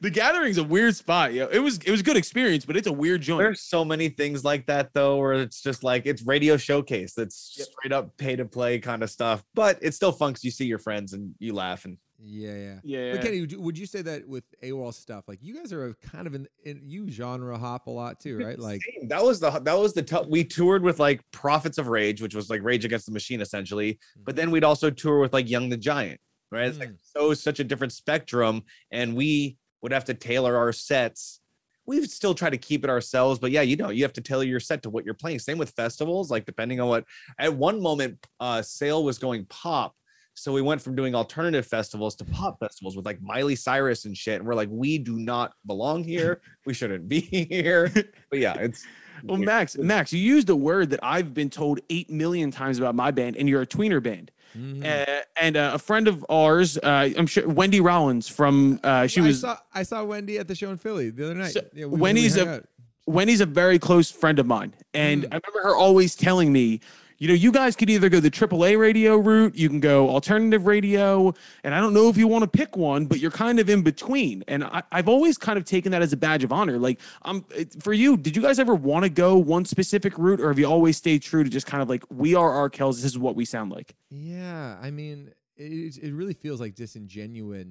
[0.00, 1.34] The gathering's a weird spot.
[1.34, 1.48] Yo.
[1.48, 3.40] It was it was a good experience, but it's a weird joint.
[3.40, 7.12] There's so many things like that though, where it's just like it's radio showcase.
[7.14, 7.66] That's Yep.
[7.66, 9.44] straight up pay to play kind of stuff.
[9.54, 12.74] But it's still fun 'cause you see your friends and you laugh and yeah, yeah.
[12.84, 13.12] yeah.
[13.12, 15.88] But Kenny, would you, would you say that with AWOL stuff, like you guys are
[15.88, 18.58] a kind of in, in you genre hop a lot too, right?
[18.58, 19.08] Like, Same.
[19.08, 20.26] that was the that was the tough.
[20.28, 23.98] We toured with like Prophets of Rage, which was like Rage Against the Machine essentially.
[24.24, 26.66] But then we'd also tour with like Young the Giant, right?
[26.66, 26.98] It's like Mm.
[27.02, 31.40] so such a different spectrum, and we would have to tailor our sets.
[31.86, 34.22] We would still try to keep it ourselves, but yeah, you know, you have to
[34.22, 35.38] tailor your set to what you're playing.
[35.40, 37.04] Same with festivals, like depending on what.
[37.38, 39.94] At one moment, uh, Sail was going pop.
[40.36, 44.16] So we went from doing alternative festivals to pop festivals with like Miley Cyrus and
[44.16, 44.40] shit.
[44.40, 46.40] And we're like, we do not belong here.
[46.66, 47.20] We shouldn't be
[47.50, 47.90] here.
[48.30, 48.84] But yeah, it's
[49.22, 52.94] Well, Max, Max, you used a word that I've been told eight million times about
[52.96, 54.32] my band, and you're a tweener band.
[54.58, 54.84] mhm.
[54.84, 59.20] Uh, and uh, a friend of ours, uh, I'm sure Wendy Rollins from uh, she
[59.20, 61.52] I was saw I saw Wendy at the show in Philly the other night.
[61.52, 62.64] So, Yeah, we- we Wendy's hung a- out.
[63.06, 65.26] Wendy's a very close friend of mine, and Mm.
[65.32, 66.80] I remember her always telling me,
[67.18, 70.66] you know, you guys could either go the AAA radio route, you can go alternative
[70.66, 73.68] radio, and I don't know if you want to pick one, but you're kind of
[73.70, 74.44] in between.
[74.48, 76.78] And I, I've always kind of taken that as a badge of honor.
[76.78, 77.44] Like, um,
[77.80, 80.66] for you, did you guys ever want to go one specific route, or have you
[80.66, 83.36] always stayed true to just kind of like, we are our Arkells, this is what
[83.36, 83.94] we sound like?
[84.10, 87.66] Yeah, I mean, it it really feels like disingenuous,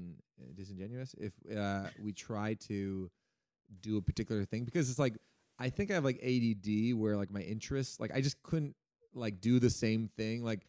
[0.55, 3.09] disingenuous if uh, we try to
[3.81, 5.15] do a particular thing because it's like
[5.59, 8.75] I think I have like ADD where like my interests, like I just couldn't
[9.13, 10.65] like do the same thing, like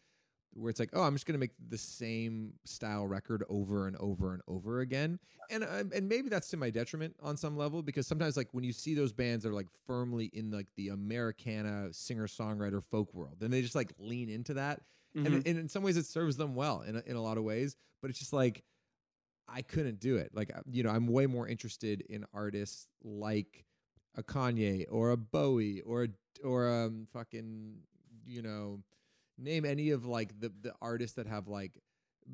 [0.53, 4.33] where it's like, oh, I'm just gonna make the same style record over and over
[4.33, 5.19] and over again,
[5.49, 8.63] and uh, and maybe that's to my detriment on some level because sometimes like when
[8.63, 13.13] you see those bands that are like firmly in like the Americana singer songwriter folk
[13.13, 14.81] world, then they just like lean into that.
[15.15, 15.25] Mhm.
[15.27, 17.45] and, and in some ways it serves them well in a, in a lot of
[17.45, 18.63] ways but it's just like
[19.47, 20.31] i couldn't do it.
[20.33, 23.63] Like you know i'm way more interested in artists like
[24.17, 26.07] a kanye or a bowie or a,
[26.45, 27.77] or um fucking
[28.25, 28.79] you know
[29.37, 31.79] name any of like the the artists that have like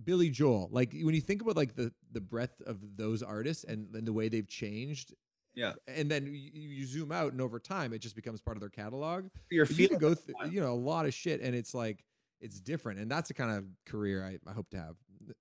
[0.05, 3.93] Billy Joel like when you think about like the the breadth of those artists and,
[3.95, 5.13] and the way they've changed
[5.55, 5.73] Yeah.
[5.87, 8.69] and then you, you zoom out and over time it just becomes part of their
[8.69, 11.73] catalog You're but you can go through you know a lot of shit and it's
[11.73, 12.05] like
[12.39, 14.95] it's different and that's the kind of career i, I hope to have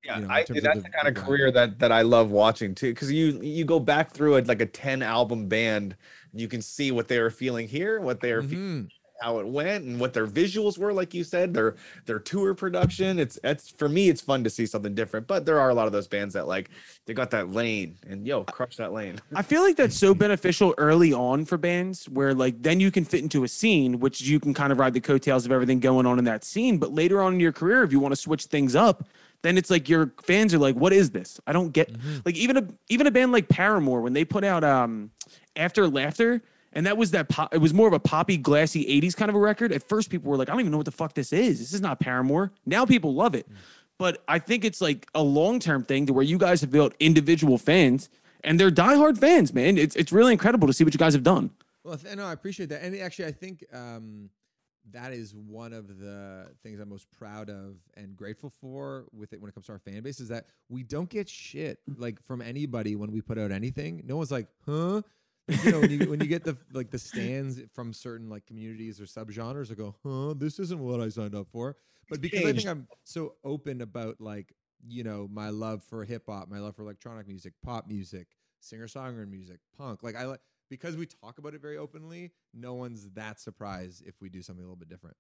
[0.05, 2.93] Yeah, you know, I, that's the, kind of career that that I love watching too.
[2.93, 5.97] Because you you go back through it like a ten album band,
[6.33, 8.89] and you can see what they were feeling here, what they were feeling, Mhm.
[9.21, 10.93] How it went, and what their visuals were.
[10.93, 13.19] Like you said, their their tour production.
[13.19, 15.27] It's it's for me, it's fun to see something different.
[15.27, 16.71] But there are a lot of those bands that like
[17.07, 19.21] they got that lane, and yo, crush that lane.
[19.35, 23.05] I feel like that's so beneficial early on for bands where like then you can
[23.05, 26.07] fit into a scene, which you can kind of ride the coattails of everything going
[26.07, 26.79] on in that scene.
[26.79, 29.05] But later on in your career, if you want to switch things up,
[29.43, 31.41] then it's like your fans are like, what is this?
[31.47, 31.91] I don't get
[32.25, 35.11] like even a even a band like Paramore when they put out um
[35.57, 36.43] After Laughter.
[36.73, 39.35] And that was that pop, it was more of a poppy, glassy 80s kind of
[39.35, 39.73] a record.
[39.73, 41.59] At first, people were like, I don't even know what the fuck this is.
[41.59, 42.53] This is not Paramore.
[42.65, 43.47] Now people love it.
[43.99, 46.95] But I think it's like a long term thing to where you guys have built
[47.01, 48.09] individual fans
[48.43, 49.77] and they're diehard fans, man.
[49.77, 51.51] It's it's really incredible to see what you guys have done.
[51.85, 54.29] well no i appreciate that and actually i think um
[54.93, 59.41] that is one of the things i'm most proud of and grateful for with it
[59.41, 62.43] when it comes to our fan base is that we don't get shit like from
[62.43, 65.01] anybody when we put out anything no one's like huh
[65.65, 69.01] you know when you when you get the like the stands from certain like communities
[69.01, 71.77] or subgenres I go huh this isn't what i signed up for.
[72.09, 74.55] But because I think I'm so open about like
[74.87, 78.27] you know my love for hip hop my love for electronic music pop music
[78.61, 80.41] singer songwriter music punk like i like
[80.71, 84.65] because we talk about it very openly no one's that surprised if we do something
[84.65, 85.17] a little bit different.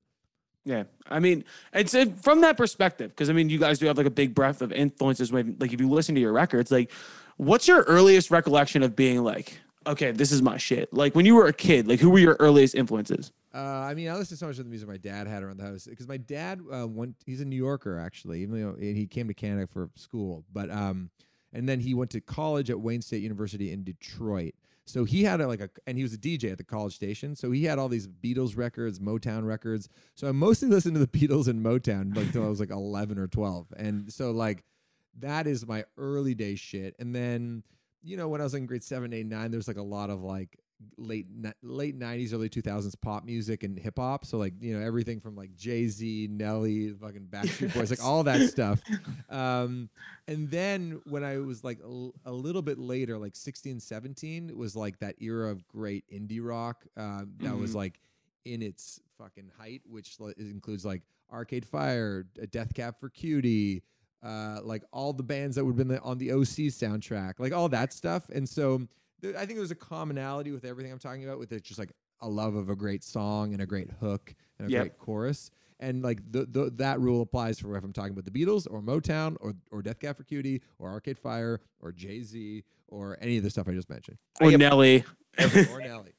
[0.65, 3.97] Yeah, I mean, it's uh, from that perspective because I mean, you guys do have
[3.97, 5.33] like a big breadth of influences.
[5.33, 6.93] When like if you listen to your records, like,
[7.39, 10.93] what's your earliest recollection of being like, okay, this is my shit?
[10.93, 13.33] Like when you were a kid, like who were your earliest influences?
[13.55, 15.59] Uh, I mean, I listened to so much to the music my dad had around
[15.59, 19.07] the house because my dad, uh, went, he's a New Yorker actually, even though he
[19.07, 20.45] came to Canada for school.
[20.53, 21.11] But um,
[21.53, 24.55] and then he went to college at Wayne State University in Detroit.
[24.87, 27.37] So he had a, like a, and he was a DJ at the college station.
[27.37, 29.89] So he had all these Beatles records, Motown records.
[30.15, 33.29] So I mostly listened to the Beatles and Motown like I was like 11 or
[33.29, 33.67] 12.
[33.77, 34.65] And so like
[35.19, 36.97] that is my early day shit.
[36.99, 37.63] And then
[38.03, 40.23] you know when I was in grade seven, eight, nine, there's like a lot of
[40.23, 40.59] like
[40.97, 41.27] late
[41.63, 44.25] late '90s, early 2000s pop music and hip hop.
[44.25, 48.23] So like you know everything from like Jay Z, Nelly, fucking Backstreet Boys, like all
[48.25, 48.81] that stuff.
[49.29, 49.91] Um,
[50.27, 51.79] and then when I was like
[52.25, 56.41] a little bit later, like 16, 17, it was like that era of great indie
[56.45, 57.77] rock um, that was Mhm.
[57.77, 58.01] like
[58.45, 63.85] in its fucking height, which includes like Arcade Fire, uh, Death Cab for Cutie,
[64.23, 67.53] uh, like all the bands that would have been the- on the OC soundtrack, like
[67.53, 68.29] all that stuff.
[68.31, 68.87] And so
[69.21, 71.93] there, I think there's a commonality with everything I'm talking about, with it just like
[72.21, 74.83] a love of a great song and a great hook and a Yep.
[74.83, 75.51] great chorus.
[75.83, 78.83] And like the, the, that rule applies for if I'm talking about the Beatles or
[78.83, 83.39] Motown or or Death Cab for Cutie or Arcade Fire or Jay Z or any
[83.39, 85.05] of the stuff I just mentioned Or I- Nelly?
[85.39, 86.13] or Nelly.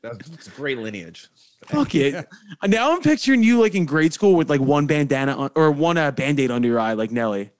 [0.00, 1.28] That's it's a great lineage.
[1.66, 2.26] Fuck it.
[2.66, 5.96] Now I'm picturing you like in grade school with like one bandana on, or one
[5.96, 7.50] uh, band-aid under your eye, like Nelly.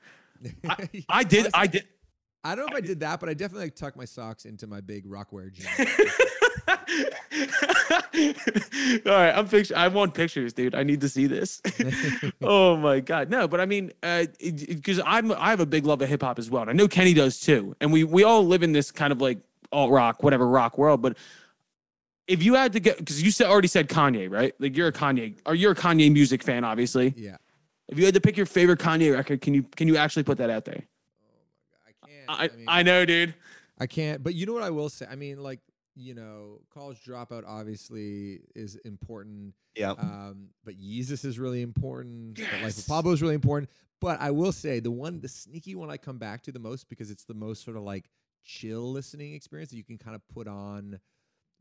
[1.09, 1.49] I did.
[1.55, 1.87] I did.
[2.45, 4.66] I don't know if I did that, but I definitely like tuck my socks into
[4.66, 5.68] my big Rocawear jeans.
[9.07, 9.76] All right, I'm picture.
[9.76, 10.74] I want pictures, dude.
[10.74, 11.62] I need to see this.
[12.43, 13.93] oh my god, no, but I mean,
[14.41, 16.89] because I'm I have a big love of hip hop as well, and I know
[16.89, 19.39] Kenny does too, and we we all live in this kind of like
[19.70, 21.01] alt rock, whatever rock world.
[21.01, 21.16] But
[22.29, 24.55] if you had to get, because you said already said Kanye, right?
[24.59, 27.14] Like you're a Kanye, or you're a Kanye music fan, obviously.
[27.16, 27.37] yeah.
[27.89, 30.39] If you had to pick your favorite Kanye record, can you can you actually put
[30.39, 30.83] that out there?
[30.83, 32.53] Oh my god, I can't.
[32.55, 33.35] I mean, I know, dude.
[33.79, 34.23] I can't.
[34.23, 35.07] But you know what I will say?
[35.11, 35.61] I mean, like
[35.95, 39.55] you know, college dropout obviously is important.
[39.77, 39.91] Yeah.
[39.91, 42.37] Um, but Yeezus is really important.
[42.37, 43.70] The Life of Pablo is really important.
[44.01, 46.89] But I will say the one, the sneaky one I come back to the most
[46.89, 48.11] because it's the most sort of like
[48.45, 50.99] chill listening experience that you can kind of put on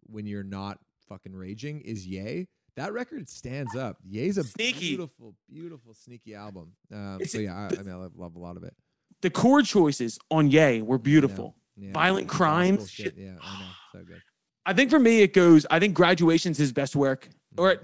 [0.03, 2.47] when you're not fucking raging is Ye.
[2.77, 3.97] That record stands up.
[4.07, 4.95] Ye's a Sneaky.
[4.95, 6.71] beautiful, beautiful, sneaky album.
[6.91, 8.73] Um, so yeah, I, I mean, I love, love a lot of it.
[9.21, 11.55] The chord choices on Ye were beautiful.
[11.75, 13.15] Yeah, Violent gospel crimes, shit, shit.
[13.17, 13.67] Yeah, I know.
[13.93, 14.21] So good.
[14.65, 15.65] I think for me, it goes.
[15.69, 17.27] I think graduation's his best work,
[17.57, 17.77] or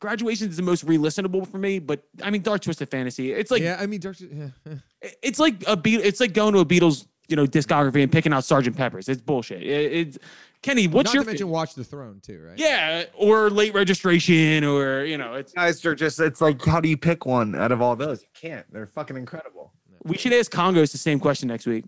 [0.00, 1.78] graduation is the most re-listenable for me.
[1.78, 3.32] But I mean, Dark Twisted Fantasy.
[3.32, 4.16] It's like yeah, I mean, Dark.
[4.20, 4.48] Yeah.
[5.22, 6.00] it's like a beat.
[6.00, 9.08] It's like going to a Beatles, you know, discography and picking out Sergeant Pepper's.
[9.08, 9.62] It's bullshit.
[9.62, 10.18] It, it's
[10.62, 10.86] Kenny.
[10.86, 12.58] What's Not your to mention fa- Watch the Throne too, right?
[12.58, 15.52] yeah, or late registration, or you know, it's.
[15.52, 18.22] Guys are just, it's like, how do you pick one out of all those?
[18.22, 18.66] You can't.
[18.72, 19.72] They're fucking incredible.
[20.04, 21.84] We should ask Kongos the same question next week.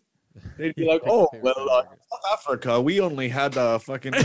[0.58, 4.12] They'd be like, oh, well, uh, South Africa, we only had uh, fucking.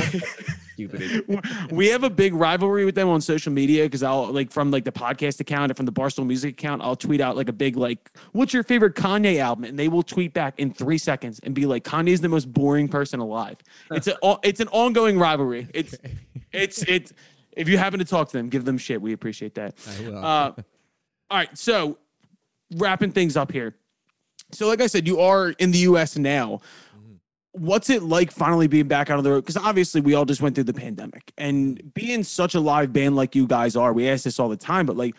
[0.87, 4.71] Stupid we have a big rivalry with them on social media because I'll like from
[4.71, 7.53] like the podcast account and from the Barstool Music account, I'll tweet out like a
[7.53, 11.39] big like, "What's your favorite Kanye album?" and they will tweet back in three seconds
[11.43, 13.57] and be like, "Kanye's the most boring person alive."
[13.91, 15.67] It's a it's an ongoing rivalry.
[15.79, 15.95] It's
[16.51, 17.13] it's it's
[17.55, 19.01] if you happen to talk to them, give them shit.
[19.01, 19.75] We appreciate that.
[19.87, 20.17] I will.
[20.17, 20.51] Uh,
[21.31, 21.97] all right, so
[22.75, 23.75] wrapping things up here.
[24.51, 26.17] So, like I said, you are in the U.S.
[26.17, 26.61] now.
[27.53, 29.41] What's it like finally being back out on the road?
[29.41, 33.15] Because obviously, we all just went through the pandemic, and being such a live band
[33.15, 34.85] like you guys are, we ask this all the time.
[34.85, 35.15] But like,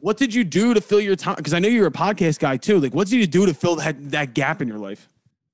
[0.00, 1.36] what did you do to fill your time?
[1.36, 2.80] Because I know you're a podcast guy too.
[2.80, 5.08] Like, what did you do to fill that that gap in your life?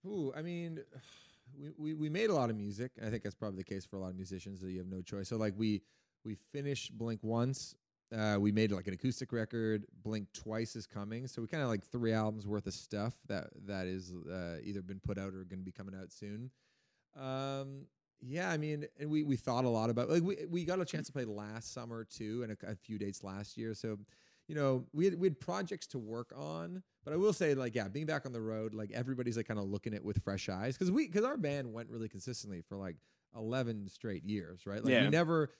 [0.06, 0.80] Ooh, I mean,
[1.58, 2.92] we, we we made a lot of music.
[3.04, 5.02] I think that's probably the case for a lot of musicians that you have no
[5.02, 5.28] choice.
[5.28, 5.82] So like we
[6.24, 7.74] we finished Blink once.
[8.16, 9.84] Uh, we made like an acoustic record.
[10.02, 11.26] Blink twice is coming.
[11.26, 14.82] So we kind of like three albums worth of stuff that that is uh, either
[14.82, 16.50] been put out or going to be coming out soon.
[17.20, 17.86] Um,
[18.20, 20.84] yeah, I mean, and we we thought a lot about like we we got a
[20.84, 23.74] chance to play last summer too, and a, a few dates last year.
[23.74, 23.98] So
[24.48, 27.74] you know, we had, we had projects to work on, but I will say, like,
[27.74, 30.22] yeah, being back on the road, like everybody's like kind of looking at it with
[30.24, 32.96] fresh eyes because we because our band went really consistently for like
[33.36, 34.82] eleven straight years, right?
[34.82, 35.04] Like Yeah.
[35.04, 35.50] we never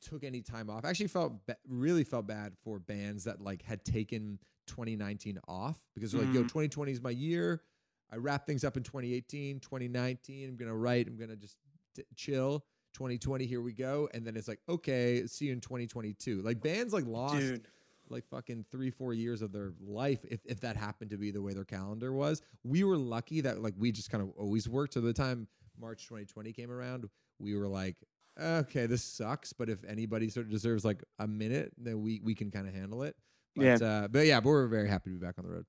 [0.00, 0.84] took any time off.
[0.84, 5.78] I actually felt ba- really felt bad for bands that like had taken 2019 off
[5.94, 6.48] because they're like, yo, Mm.
[6.48, 7.62] 2020 is my year.
[8.10, 10.48] I wrap things up in 2018, 2019.
[10.50, 11.06] I'm gonna write.
[11.08, 11.56] I'm gonna just
[11.94, 12.64] t- chill.
[12.94, 14.08] 2020, here we go.
[14.12, 16.42] And then it's like, okay, see you in 2022.
[16.42, 17.36] Like bands like lost
[18.10, 21.40] like fucking three, four years of their life if, if that happened to be the
[21.40, 22.42] way their calendar was.
[22.64, 24.92] We were lucky that like we just kind of always worked.
[24.92, 25.48] So the time
[25.80, 27.08] March 2020 came around,
[27.38, 27.96] we were like,
[28.40, 29.52] okay, this sucks.
[29.52, 32.74] But if anybody sort of deserves like a minute, then we we can kind of
[32.74, 33.16] handle it.
[33.54, 33.74] But, Yeah.
[33.74, 35.66] Uh, but yeah, but we're very happy to be back on the road.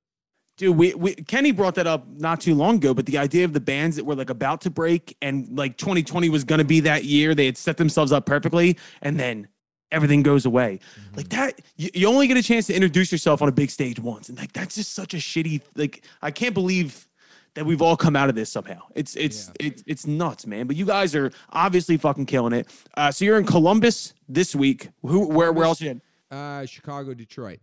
[0.56, 3.54] Dude, we, we Kenny brought that up not too long ago, but the idea of
[3.54, 6.80] the bands that were like about to break and like 2020 was going to be
[6.82, 9.48] that year, they had set themselves up perfectly, and then
[9.92, 10.80] everything goes away.
[11.16, 14.00] Like that, you, you only get a chance to introduce yourself on a big stage
[14.00, 15.62] once, and like that's just such a shitty.
[15.76, 17.08] Like I can't believe
[17.56, 18.82] that we've all come out of this somehow.
[18.96, 20.68] It's it's it's it's nuts, man.
[20.68, 22.68] But you guys are obviously fucking killing it.
[22.96, 24.90] Uh, so you're in Columbus this week.
[25.04, 25.82] Who where where else?
[25.82, 26.02] You in?
[26.32, 27.60] Uh, Chicago, Detroit.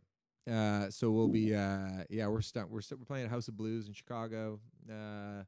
[0.50, 3.56] Uh, so we'll be uh, yeah, we're stu- we're stu- we're playing at House of
[3.56, 4.60] Blues in Chicago.
[4.88, 5.44] Uh, I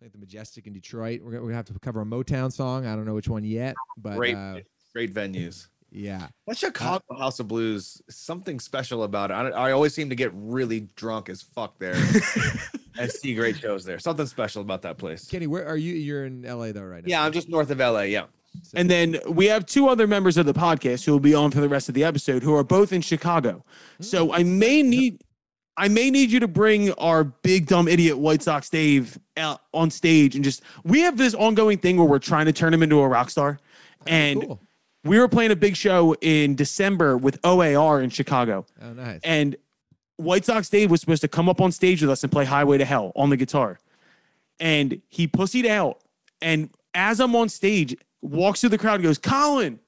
[0.00, 1.20] think the Majestic in Detroit.
[1.22, 2.86] We're gonna, we're gonna have to cover a Motown song.
[2.86, 4.60] I don't know which one yet, but Great, uh,
[4.94, 5.68] great venues.
[5.90, 6.28] Yeah.
[6.46, 9.34] That uh, Chicago House of Blues, something special about it.
[9.34, 11.94] I, I always seem to get really drunk as fuck there
[12.98, 13.98] and see great shows there.
[13.98, 15.28] Something special about that place.
[15.28, 15.94] Kenny, where are you?
[15.94, 17.10] You're in LA though, right now.
[17.10, 18.02] Yeah, I'm just north of LA.
[18.02, 18.26] Yeah.
[18.74, 21.60] And then we have two other members of the podcast who will be on for
[21.60, 23.64] the rest of the episode who are both in Chicago.
[24.00, 25.22] Mm, so I may need
[25.76, 29.90] I may need you to bring our big dumb idiot White Sox Dave out on
[29.90, 33.00] stage and just we have this ongoing thing where we're trying to turn him into
[33.00, 33.58] a rock star.
[34.06, 34.60] And Cool.
[35.04, 38.66] We were playing a big show in December with OAR in Chicago.
[38.82, 39.20] Oh, nice.
[39.24, 39.56] And
[40.16, 42.78] White Sox Dave was supposed to come up on stage with us and play Highway
[42.78, 43.78] to Hell on the guitar.
[44.58, 46.00] And he pussied out.
[46.42, 49.80] And as I'm on stage, walks through the crowd and goes, Colin,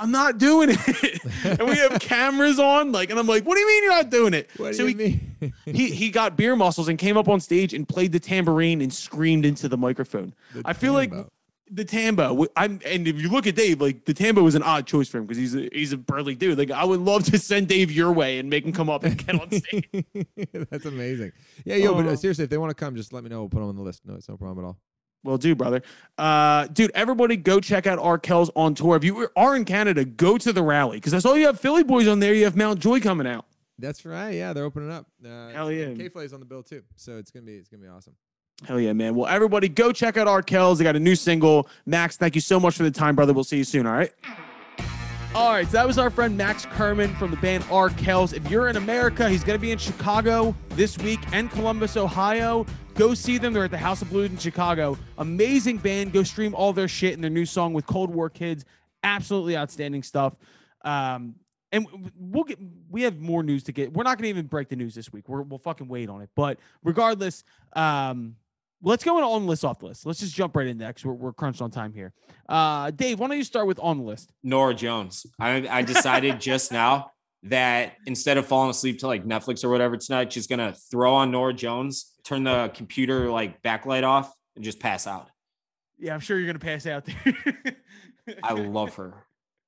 [0.00, 1.20] I'm not doing it.
[1.60, 2.92] and we have cameras on.
[2.92, 4.48] Like, and I'm like, what do you mean you're not doing it?
[4.56, 5.54] what do so you he, mean?
[5.66, 8.92] he he got beer muscles and came up on stage and played the tambourine and
[8.92, 10.34] screamed into the microphone.
[10.54, 11.12] The I feel like.
[11.70, 12.46] The tambo.
[12.56, 15.18] I'm and if you look at Dave, like the tambo was an odd choice for
[15.18, 16.58] him because he's a, he's a burly dude.
[16.58, 19.16] Like I would love to send Dave your way and make him come up and
[19.18, 19.88] get on stage.
[20.70, 21.32] That's amazing.
[21.64, 22.10] Yeah, yo, but Oh.
[22.10, 23.40] uh, seriously, if they want to come, just let me know.
[23.40, 24.02] We'll put them on the list.
[24.06, 24.78] No, it's no problem at all.
[25.24, 25.82] Will do, brother.
[26.16, 28.96] Uh, dude, everybody go check out Arkells on tour.
[28.96, 31.82] If you are in Canada, go to the rally because I saw you have Philly
[31.82, 32.34] boys on there.
[32.34, 33.44] You have Mount Joy coming out.
[33.80, 34.30] That's right.
[34.34, 35.06] Yeah, they're opening up.
[35.24, 35.92] Uh, Hell yeah.
[35.94, 38.14] K Flay's on the bill too, so it's gonna be it's gonna be awesome.
[38.66, 39.14] Hell yeah, man.
[39.14, 40.78] Well, everybody go check out Arkells.
[40.78, 41.68] They got a new single.
[41.86, 43.32] Max, thank you so much for the time, brother.
[43.32, 44.12] We'll see you soon, all right?
[45.34, 48.34] All right, so that was our friend Max Kerman from the band Arkells.
[48.34, 52.66] If you're in America, he's going to be in Chicago this week and Columbus, Ohio.
[52.94, 53.52] Go see them.
[53.52, 54.98] They're at the House of Blues in Chicago.
[55.18, 56.12] Amazing band.
[56.12, 58.64] Go stream all their shit and their new song with Cold War Kids.
[59.04, 60.34] Absolutely outstanding stuff.
[60.82, 61.36] Um,
[61.70, 61.86] and
[62.18, 62.58] we'll get
[62.90, 63.92] we have more news to get.
[63.92, 65.28] We're not gonna even break the news this week.
[65.28, 66.30] We're, we'll fucking wait on it.
[66.34, 67.44] But regardless,
[67.74, 68.36] um,
[68.82, 70.06] let's go on the list off the list.
[70.06, 71.04] Let's just jump right in next.
[71.04, 72.12] We're, we're crunched on time here.
[72.48, 74.32] Uh, Dave, why don't you start with on the list?
[74.42, 75.26] Norah Jones.
[75.38, 77.10] I, I decided just now
[77.44, 81.30] that instead of falling asleep to like Netflix or whatever tonight, she's gonna throw on
[81.30, 85.28] Norah Jones, turn the computer like backlight off, and just pass out.
[85.98, 87.54] Yeah, I'm sure you're gonna pass out there.
[88.42, 89.24] I love her.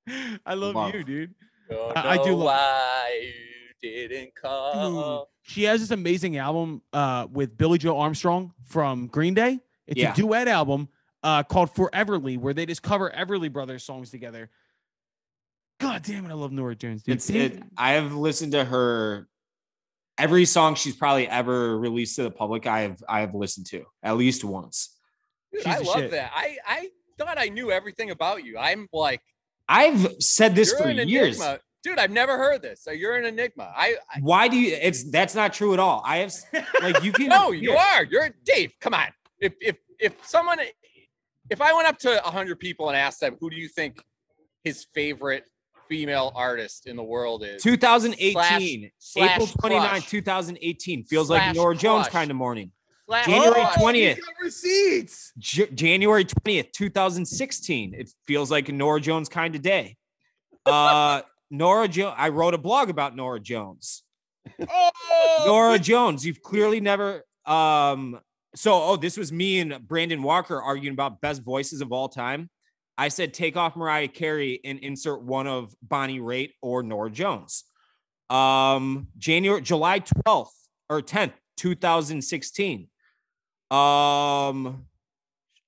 [0.46, 0.94] I love, Love.
[0.94, 1.34] you, dude.
[1.70, 3.32] Don't I- I do know love- why you
[3.82, 4.94] didn't come.
[4.94, 9.60] Dude, she has this amazing album uh, with Billie Joe Armstrong from Green Day.
[9.86, 10.12] It's Yeah.
[10.12, 10.88] a duet album
[11.22, 14.50] uh, called Foreverly, where they just cover Everly Brothers songs together.
[15.80, 17.16] God damn it, I love Norah Jones, dude.
[17.16, 19.28] It's it, I have listened to her
[20.18, 22.66] every song she's probably ever released to the public.
[22.66, 24.96] I have I have listened to at least once.
[25.52, 26.10] Dude, I love shit.
[26.10, 26.32] that.
[26.34, 28.58] I I thought I knew everything about you.
[28.58, 29.22] I'm like
[29.68, 31.38] I've said this for years.
[31.38, 31.60] enigma.
[31.82, 32.82] Dude, I've never heard this.
[32.82, 33.72] So you're an enigma.
[33.74, 34.76] I, I Why do you?
[34.80, 36.02] It's that's not true at all.
[36.04, 36.34] I have
[36.82, 37.28] like you can.
[37.28, 38.04] no, you here, are.
[38.04, 38.72] You're Dave.
[38.80, 39.08] Come on.
[39.38, 40.58] If if if someone
[41.48, 44.02] if I went up to hundred people and asked them who do you think
[44.62, 45.44] his favorite
[45.88, 50.08] female artist in the world is, 2018, slash April 29, crush.
[50.08, 52.70] 2018 feels like a Slash Norah Jones kind of morning.
[53.06, 54.14] slash January 20th.
[54.14, 55.32] he's receipts.
[55.38, 57.94] J- January 20th, 2016.
[57.94, 59.96] It feels like a Norah Jones kind of day.
[60.64, 62.14] Uh, Norah Jones.
[62.16, 64.02] I wrote a blog about Norah Jones.
[64.68, 66.24] Oh, Norah Jones.
[66.24, 67.24] You've clearly never.
[67.44, 68.20] Um.
[68.54, 72.50] So, oh, this was me and Brandon Walker arguing about best voices of all time.
[72.98, 77.64] I said take off Mariah Carey and insert one of Bonnie Raitt or Norah Jones.
[78.28, 80.48] Um, January, July 12th
[80.88, 82.88] or 10th, 2016.
[83.70, 84.86] Um,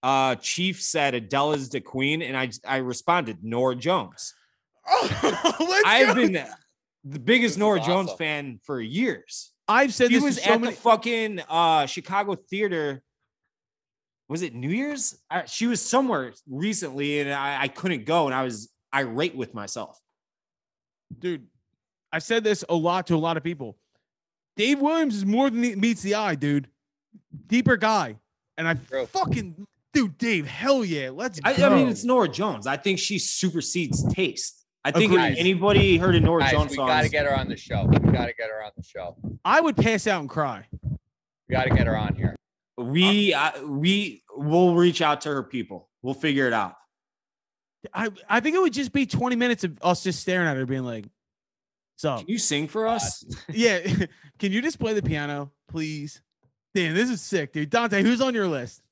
[0.02, 4.34] uh, Chief said Adele is the queen, and I I responded Norah Jones.
[4.88, 6.14] Oh, let's I've go.
[6.14, 6.32] been
[7.04, 9.52] the biggest This is Norah Jones fan for years.
[9.68, 10.74] I've said He this was to so at many.
[10.74, 13.02] the fucking uh, Chicago theater.
[14.28, 15.16] Was it New Year's?
[15.30, 19.54] I, she was somewhere recently, and I, I couldn't go, and I was irate with
[19.54, 19.98] myself.
[21.18, 21.46] dude,
[22.12, 23.76] I've said this a lot to a lot of people.
[24.56, 26.68] Dave Williams is more than meets the eye, dude.
[27.46, 28.16] Deeper guy.
[28.58, 29.06] And I True.
[29.06, 31.10] fucking dude, Dave, hell yeah.
[31.10, 31.70] Let's I, go.
[31.70, 32.66] I mean, it's Norah Jones.
[32.66, 34.61] I think she supersedes taste.
[34.84, 35.32] I think Agreed.
[35.32, 37.84] if anybody heard a Norah Guys, Jones we song, gotta get her on the show.
[37.84, 39.16] We gotta get her on the show.
[39.44, 40.66] I would pass out and cry.
[41.48, 42.34] We gotta get her on here.
[42.76, 45.88] we uh, we will reach out to her people.
[46.02, 46.74] We'll figure it out.
[47.94, 50.66] I, I think it would just be 20 minutes of us just staring at her
[50.66, 51.06] being like,
[51.96, 53.24] so Can you sing for us?
[53.48, 53.80] yeah.
[54.38, 56.20] Can you just play the piano, please?
[56.74, 57.70] Damn, this is sick, dude.
[57.70, 58.82] Dante, who's on your list?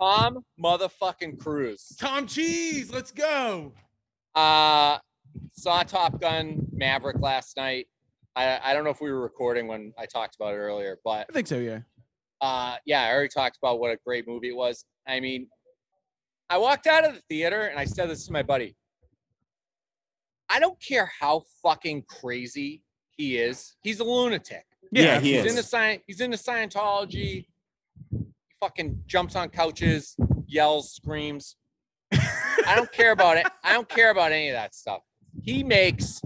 [0.00, 1.96] Tom motherfucking Cruise.
[1.98, 3.72] Tom Cheese, let's go.
[4.36, 4.98] Uh
[5.52, 7.86] saw Top Gun Maverick last night.
[8.36, 11.26] I I don't know if we were recording when I talked about it earlier, but
[11.28, 11.80] I think so, yeah.
[12.40, 14.84] uh yeah, I already talked about what a great movie it was.
[15.08, 15.48] I mean,
[16.50, 18.76] I walked out of the theater and I said this to my buddy.
[20.48, 22.82] I don't care how fucking crazy
[23.16, 23.76] he is.
[23.82, 24.64] He's a lunatic.
[24.92, 25.52] Yeah, he he's is.
[25.52, 26.02] into science.
[26.06, 27.46] He's into Scientology.
[28.10, 28.26] He
[28.60, 30.14] fucking jumps on couches,
[30.46, 31.56] yells, screams.
[32.12, 33.46] I don't care about it.
[33.62, 35.00] I don't care about any of that stuff.
[35.42, 36.20] He makes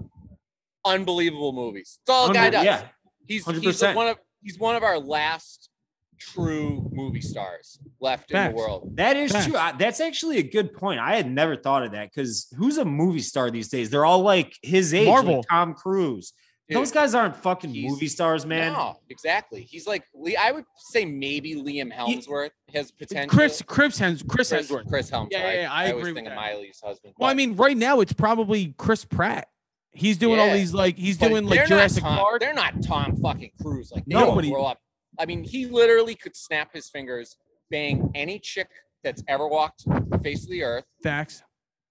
[0.84, 1.98] unbelievable movies.
[2.06, 2.64] That's all the guy does.
[2.64, 2.88] Yeah,
[3.26, 5.70] he's he's one of he's one of our last
[6.18, 8.96] true movie stars left in the world.
[8.96, 9.46] that is Facts.
[9.46, 9.56] true.
[9.56, 11.00] I, that's actually a good point.
[11.00, 13.90] I had never thought of that because who's a movie star these days?
[13.90, 16.32] They're all like his age, like Tom Cruise.
[16.70, 18.72] Dude, Those guys aren't fucking movie stars, man.
[18.74, 19.62] No, exactly.
[19.62, 20.04] He's like.
[20.38, 23.36] I would say maybe Liam Helmsworth has potential.
[23.36, 24.88] Chris, Chris, Hems, Chris Chris, Hemsworth.
[24.88, 25.32] Chris Helmsworth.
[25.42, 26.36] Yeah, yeah, yeah, I I, agree always with think of that.
[26.36, 27.14] Miley's husband.
[27.18, 29.48] Well, I mean, right now it's probably Chris Pratt.
[29.92, 32.40] He's doing all these like he's doing like Jurassic Tom, Park.
[32.40, 33.90] They're not Tom fucking Cruise.
[33.90, 34.78] Like they No, don't grow up.
[35.18, 37.36] I mean, he literally could snap his fingers,
[37.68, 38.68] bang any chick
[39.02, 40.84] that's ever walked the face of the earth.
[41.02, 41.42] Facts.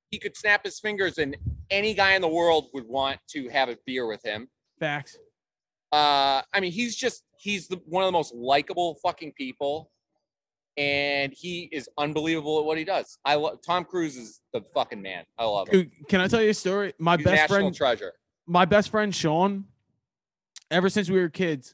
[0.10, 1.36] He could snap his fingers, and
[1.70, 4.48] any guy in the world would want to have a beer with him.
[4.80, 5.18] Facts.
[5.92, 9.92] Uh, I mean, he's just he's the one of the most likable fucking people,
[10.78, 13.18] and he is unbelievable at what he does.
[13.26, 15.26] I love Tom Cruise is the fucking man.
[15.38, 15.82] I love him.
[15.84, 16.94] Dude, can I tell you a story?
[17.00, 18.14] My He's best friend, treasure.
[18.46, 19.66] my best friend Sean,
[20.70, 21.74] ever since we were kids,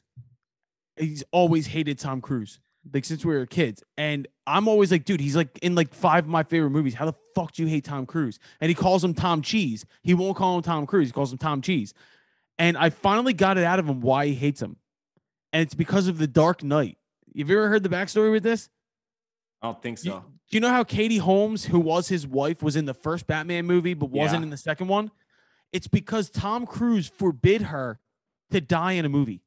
[0.96, 2.58] he's always hated Tom Cruise,
[2.94, 3.82] like since we were kids.
[3.98, 6.94] And I'm always like, dude, he's like in like five of my favorite movies.
[6.94, 8.38] How the fuck do you hate Tom Cruise?
[8.62, 9.84] And he calls him Tom Cheese.
[10.02, 11.08] He won't call him Tom Cruise.
[11.08, 11.92] He calls him Tom Cheese.
[12.58, 14.76] And I finally got it out of him why he hates him.
[15.52, 16.96] And it's because of the Dark Knight.
[17.36, 18.68] Have you ever heard the backstory with this?
[19.62, 20.24] I don't think You- so.
[20.48, 23.66] Do you know how Katie Holmes, who was his wife, was in the first Batman
[23.66, 24.44] movie but wasn't Yeah.
[24.44, 25.10] in the second one?
[25.72, 27.98] It's because Tom Cruise forbid her
[28.52, 29.42] to die in a movie.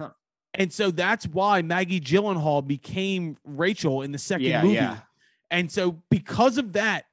[0.00, 0.10] Huh.
[0.54, 4.74] And so that's why Maggie Gyllenhaal became Rachel in the second Yeah, movie.
[4.74, 5.00] yeah.
[5.50, 7.06] And so because of that,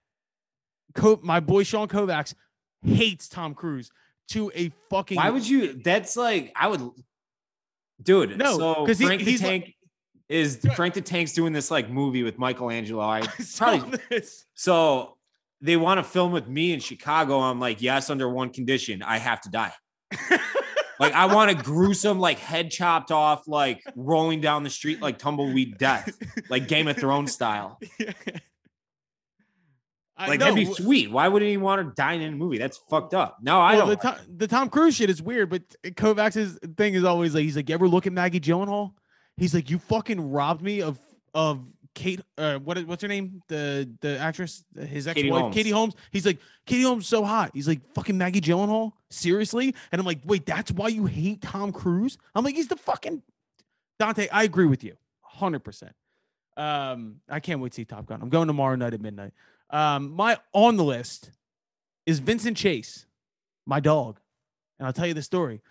[0.93, 2.33] Co- my boy Sean Kovacs
[2.83, 3.91] hates Tom Cruise
[4.29, 5.73] to a fucking Why would you?
[5.83, 6.89] That's like I would,
[8.01, 8.37] dude.
[8.37, 9.75] No, so 'cause he- Frank the he's like- Tank
[10.29, 13.01] is Frank the Tank's doing this like movie with Michelangelo.
[13.05, 14.45] I saw probably this.
[14.53, 15.17] so
[15.59, 17.39] they want to film with me in Chicago.
[17.39, 19.73] I'm like, yes, under one condition, I have to die.
[20.99, 25.17] like I want a gruesome, like head chopped off, like rolling down the street like
[25.19, 26.17] tumbleweed death,
[26.49, 27.77] like Game of Thrones style.
[30.27, 31.11] Like that'd be sweet.
[31.11, 32.57] Why wouldn't he want to die in a movie?
[32.57, 33.37] That's fucked up.
[33.41, 34.01] No, I well, don't.
[34.01, 37.55] the, Tom, the Tom Cruise shit is weird, but Kovacs' thing is always like, he's
[37.55, 38.93] like, you ever look at Maggie Gyllenhaal?
[39.37, 40.99] He's like, you fucking robbed me of
[41.33, 41.65] of
[41.95, 42.21] Kate.
[42.37, 43.41] Uh, what is- what's her name?
[43.47, 45.95] The the actress, his ex wife, Katie Holmes.
[46.11, 47.51] He's like, Katie Holmes so hot.
[47.53, 48.91] He's like, fucking Maggie Gyllenhaal.
[49.09, 49.75] Seriously?
[49.91, 52.17] And I'm like, wait, that's why you hate Tom Cruise?
[52.35, 53.21] I'm like, he's the fucking
[53.99, 54.27] Dante.
[54.31, 55.93] I agree with you, hundred percent.
[56.57, 58.21] Um, I can't wait to see Top Gun.
[58.21, 59.33] I'm going tomorrow night at midnight.
[59.71, 61.31] Um, my on the list
[62.05, 63.05] is Vincent Chase,
[63.65, 64.19] my dog.
[64.77, 65.61] And I'll tell you the story.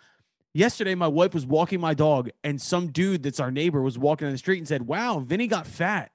[0.53, 4.26] Yesterday, my wife was walking my dog, and some dude that's our neighbor was walking
[4.26, 6.11] down the street and said, Wow, Vinny got fat.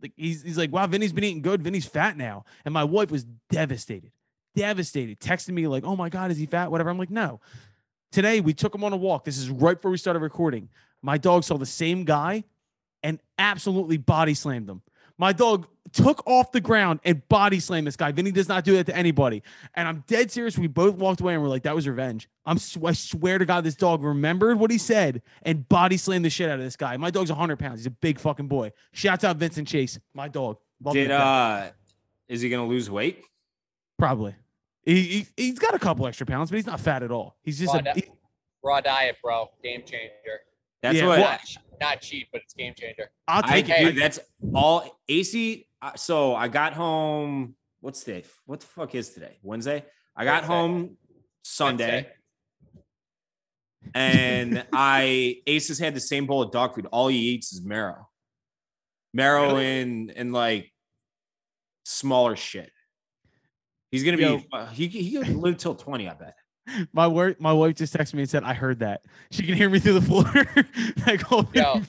[0.00, 1.62] Like he's, he's like, Wow, Vinny's been eating good.
[1.62, 2.44] Vinny's fat now.
[2.64, 4.12] And my wife was devastated,
[4.54, 6.70] devastated, texting me, like, Oh my God, is he fat?
[6.70, 6.90] Whatever.
[6.90, 7.40] I'm like, No.
[8.12, 9.24] Today, we took him on a walk.
[9.24, 10.68] This is right before we started recording.
[11.00, 12.44] My dog saw the same guy
[13.02, 14.82] and absolutely body slammed him.
[15.18, 18.12] My dog took off the ground and body slammed this guy.
[18.12, 19.42] Vinny does not do that to anybody.
[19.74, 20.56] And I'm dead serious.
[20.56, 22.28] We both walked away and we're like, that was revenge.
[22.46, 26.24] I'm sw- I swear to God, this dog remembered what he said and body slammed
[26.24, 26.96] the shit out of this guy.
[26.96, 27.80] My dog's 100 pounds.
[27.80, 28.72] He's a big fucking boy.
[28.92, 30.56] Shouts out Vincent Chase, my dog.
[30.82, 31.70] Love Did uh,
[32.28, 33.24] is he gonna lose weight?
[33.98, 34.34] Probably.
[34.84, 37.36] He, he, he's got a couple extra pounds, but he's not fat at all.
[37.44, 37.92] He's just Oh, a, no.
[37.94, 38.04] he-
[38.64, 39.50] Raw diet, bro.
[39.62, 40.40] Game changer.
[40.82, 41.40] That's Yeah, what well- I- Not,
[41.80, 43.10] not cheap, but it's game changer.
[43.28, 43.82] I'll take Hey.
[43.86, 43.92] it.
[43.92, 44.18] dude, that's
[44.54, 45.68] all AC.
[45.80, 47.56] uh, So I got home.
[47.80, 48.24] What's today?
[48.46, 49.38] What the fuck is today?
[49.42, 49.84] Wednesday.
[50.14, 50.46] I got Wednesday.
[50.54, 50.96] home
[51.44, 52.12] Sunday, Wednesday.
[53.94, 56.86] and I Ace has had the same bowl of dog food.
[56.92, 58.08] All he eats is marrow,
[59.12, 60.72] marrow and and like
[61.84, 62.70] smaller shit.
[63.90, 64.38] He's gonna Yo.
[64.38, 64.46] be.
[64.52, 66.08] Uh, he he could live till twenty.
[66.08, 66.36] I bet.
[66.92, 69.04] My work, my wife just texted me and said, I heard that.
[69.30, 71.16] She can hear me through the floor.
[71.18, 71.82] Called Yo.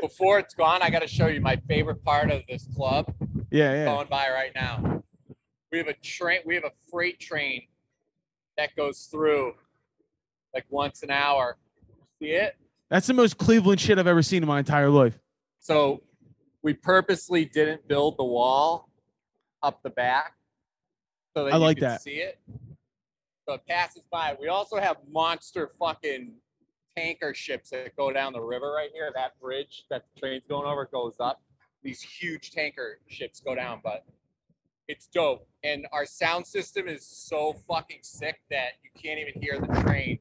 [0.00, 3.12] Before it's gone, I got to show you my favorite part of this club
[3.50, 3.84] Yeah, yeah.
[3.86, 5.02] going by right now.
[5.70, 6.40] We have a train.
[6.46, 7.62] We have a freight train
[8.56, 9.54] that goes through
[10.54, 11.56] like once an hour.
[12.20, 12.56] See it?
[12.90, 15.18] That's the most Cleveland shit I've ever seen in my entire life.
[15.60, 16.02] So
[16.62, 18.88] we purposely didn't build the wall
[19.62, 20.34] up the back
[21.36, 22.02] so that I like that.
[22.02, 22.38] see it.
[23.46, 24.36] So it passes by.
[24.40, 26.32] We also have monster fucking
[26.96, 29.10] tanker ships that go down the river right here.
[29.14, 31.42] That bridge that the train's going over goes up.
[31.82, 34.04] These huge tanker ships go down, but
[34.86, 35.48] it's dope.
[35.64, 40.18] And our sound system is so fucking sick that you can't even hear the train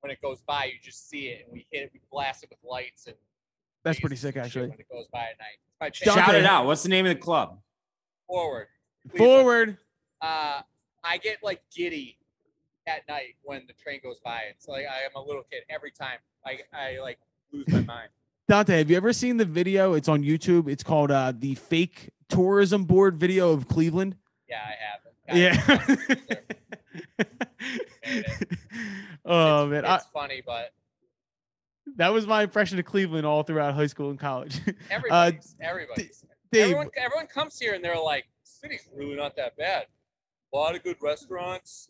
[0.00, 0.66] when it goes by.
[0.66, 1.90] You just see it, and we hit it.
[1.92, 3.16] We blast it with lights and
[3.82, 4.68] That's pretty sick, actually.
[4.68, 6.66] When it goes by at night, my Shout it out.
[6.66, 7.58] What's the name of the club?
[8.26, 8.68] forward.
[9.10, 9.18] Cleveland.
[9.18, 9.78] Forward.
[10.20, 10.60] Uh,
[11.02, 12.18] I get like giddy
[12.86, 14.42] at night when the train goes by.
[14.50, 16.18] It's like I am a little kid every time.
[16.44, 17.18] I I like
[17.52, 18.10] lose my mind.
[18.48, 19.94] Dante, have you ever seen the video?
[19.94, 20.68] It's on YouTube.
[20.68, 24.16] It's called uh, the fake tourism board video of Cleveland.
[24.48, 25.14] Yeah, I have it.
[25.26, 26.84] Yeah.
[29.24, 30.72] oh man, it's, I, funny, but
[31.96, 34.60] that was my impression of Cleveland all throughout high school and college.
[34.90, 39.56] everybody's everybody's Uh, Dave, everyone everyone comes here and they're like, city's really not that
[39.56, 39.86] bad.
[40.52, 41.88] A lot of good restaurants,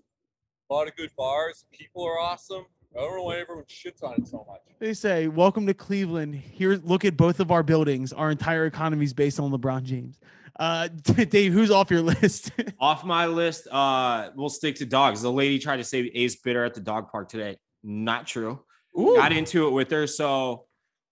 [0.70, 1.64] a lot of good bars.
[1.72, 2.64] People are awesome.
[2.96, 4.60] I don't know why everyone shits on it so much.
[4.78, 6.34] they say, "Welcome to Cleveland.
[6.36, 8.12] Here, look at both of our buildings.
[8.12, 10.18] Our entire economy is based on LeBron James."
[10.58, 10.86] Uh,
[11.28, 12.52] Dave, who's off your list?
[12.78, 15.22] Off my list, uh, we'll stick to dogs.
[15.22, 17.56] The lady tried to say Ace bitter at the dog park today.
[17.82, 18.60] Not true.
[18.96, 20.06] Got into it with her.
[20.06, 20.66] So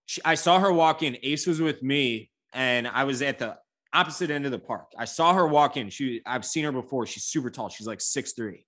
[0.07, 1.17] she, I saw her walk in.
[1.25, 3.59] Ace was with me, and I was at the
[3.93, 4.93] opposite end of the park.
[4.97, 5.91] I saw her walk in.
[5.91, 7.07] She, I've seen her before.
[7.07, 7.69] She's super tall.
[7.69, 8.65] She's like six three.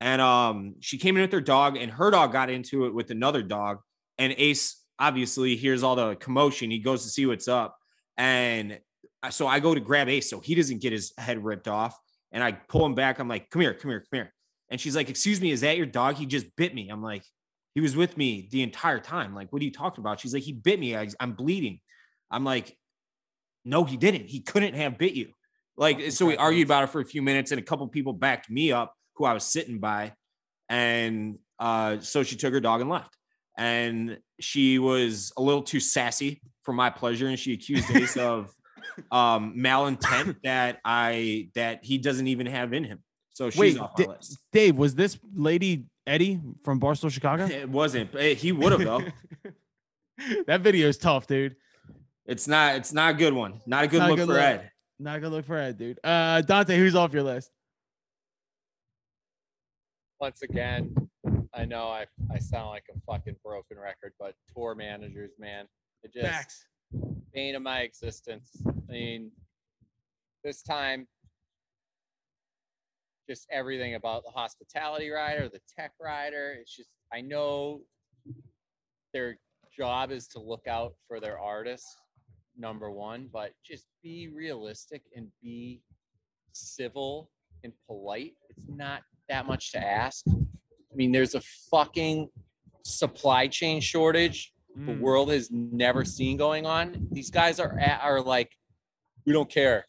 [0.00, 3.10] And um, she came in with her dog, and her dog got into it with
[3.10, 3.80] another dog.
[4.18, 6.70] And Ace obviously hears all the commotion.
[6.70, 7.76] He goes to see what's up,
[8.16, 8.80] and
[9.30, 11.98] so I go to grab Ace so he doesn't get his head ripped off.
[12.32, 13.18] And I pull him back.
[13.18, 14.32] I'm like, "Come here, come here, come here."
[14.70, 16.16] And she's like, "Excuse me, is that your dog?
[16.16, 17.24] He just bit me." I'm like,
[17.74, 19.34] "He was with me the entire time.
[19.34, 20.96] Like, what are you talking about?" She's like, "He bit me.
[20.96, 21.80] I, I'm bleeding."
[22.30, 22.76] I'm like,
[23.64, 24.28] "No, he didn't.
[24.28, 25.32] He couldn't have bit you."
[25.76, 28.48] Like, so we argued about it for a few minutes, and a couple people backed
[28.48, 30.14] me up who I was sitting by,
[30.70, 33.14] and uh, so she took her dog and left.
[33.58, 38.50] And she was a little too sassy for my pleasure, and she accused Ace of
[39.12, 43.00] um, malintent that I that he doesn't even have in him.
[43.34, 44.38] So she's Wait, off my list.
[44.52, 47.44] Dave, was this lady Eddie from Barstool Chicago?
[47.44, 48.12] It wasn't.
[48.12, 49.02] but He would have though.
[50.46, 51.56] that video is tough, dude.
[52.24, 52.76] It's not.
[52.76, 53.60] It's not a good one.
[53.66, 54.42] Not a good not a look good for look.
[54.42, 54.70] Ed.
[54.98, 56.00] Not a good look for Ed, dude.
[56.02, 57.50] Uh, Dante, who's off your list?
[60.20, 60.94] Once again,
[61.54, 65.66] I know I I sound like a fucking broken record, but tour managers, man,
[66.02, 66.66] it just Facts.
[67.32, 68.50] bane of my existence.
[68.66, 69.30] I mean,
[70.44, 71.08] this time,
[73.28, 76.56] just everything about the hospitality rider, the tech rider.
[76.60, 77.80] It's just, I know
[79.14, 79.38] their
[79.74, 81.96] job is to look out for their artists,
[82.58, 85.80] number one, but just be realistic and be
[86.52, 87.30] civil
[87.64, 88.34] and polite.
[88.50, 90.24] It's not that much to ask.
[90.28, 92.28] I mean, there's a fucking
[92.84, 95.00] supply chain shortage the Mm.
[95.00, 97.08] world has never seen going on.
[97.10, 98.50] These guys are at, are like,
[99.26, 99.86] we don't care.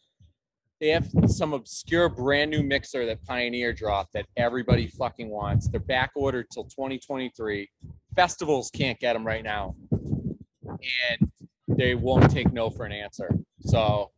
[0.80, 5.68] They have some obscure brand new mixer that Pioneer dropped that everybody fucking wants.
[5.68, 7.70] They're back ordered till 2023.
[8.16, 11.30] Festivals can't get them right now, and
[11.68, 13.30] they won't take no for an answer.
[13.60, 14.10] So,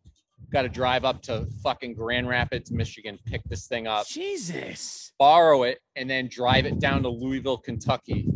[0.55, 5.13] got to drive up to fucking Grand Rapids, Michigan, pick this thing up Jesus.
[5.19, 8.29] borrow it and then drive it down to Louisville, Kentucky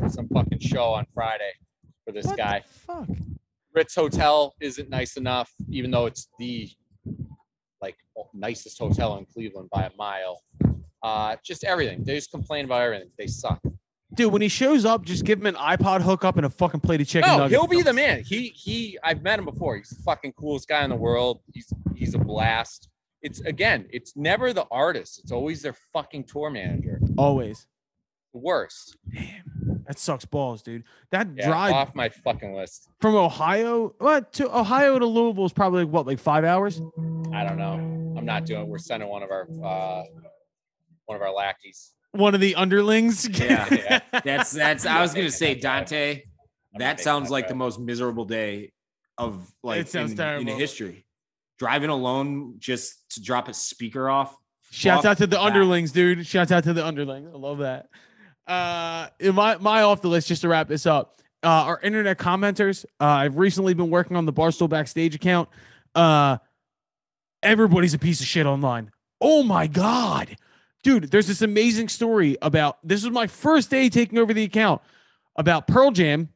[0.00, 1.52] for some fucking show on Friday
[2.06, 2.62] for this What the guy.
[2.86, 3.06] fuck?
[3.74, 6.70] Ritz Hotel isn't nice enough, even though it's the
[7.82, 7.96] like
[8.32, 10.40] nicest hotel in Cleveland by a mile.
[11.02, 12.02] Uh, just everything.
[12.02, 13.10] They just complain about everything.
[13.18, 13.60] They suck.
[14.18, 17.00] Dude, when he shows up, just give him an iPod hookup and a fucking plate
[17.00, 17.52] of chicken No, nuggets.
[17.52, 18.24] he'll be the man.
[18.24, 18.98] He he.
[19.04, 19.76] I've met him before.
[19.76, 21.40] He's the fucking coolest guy in the world.
[21.54, 22.88] He's he's a blast.
[23.22, 25.20] It's again, it's never the artist.
[25.22, 27.00] It's always their fucking tour manager.
[27.16, 27.66] Always.
[28.34, 28.96] The worst.
[29.14, 29.84] Damn.
[29.86, 30.82] That sucks balls, dude.
[31.12, 32.88] That Yeah, drive off my fucking list.
[33.00, 36.82] from Ohio, what to Ohio to Louisville is probably what, like five hours?
[37.32, 37.72] I don't know.
[38.18, 38.66] I'm not doing.
[38.68, 40.02] We're sending one of our uh,
[41.06, 41.92] one of our lackeys.
[42.18, 43.28] One of the underlings.
[43.28, 43.72] Yeah.
[43.72, 44.00] Yeah.
[44.24, 44.84] That's that's.
[44.84, 45.54] I was gonna say.
[45.54, 46.24] Dante.
[46.74, 48.72] That sounds like the most miserable day
[49.16, 50.50] of like sounds in, terrible.
[50.50, 51.06] in history.
[51.60, 54.36] Driving alone just to drop a speaker off.
[54.70, 55.42] Shouts Fuck out to the that.
[55.42, 56.26] underlings, dude.
[56.26, 57.30] Shouts out to the underlings.
[57.32, 57.88] I love that.
[58.48, 61.20] Uh, my my off the list, just to wrap this up.
[61.44, 62.84] Uh, our internet commenters.
[63.00, 65.48] Uh, I've recently been working on the Barstool Backstage account.
[65.94, 66.38] Uh,
[67.44, 68.90] everybody's a piece of shit online.
[69.20, 70.36] Oh my god,
[70.82, 71.10] dude!
[71.10, 72.78] There's this amazing story about.
[72.86, 74.80] This was my first day taking over the account
[75.36, 76.28] about Pearl Jam.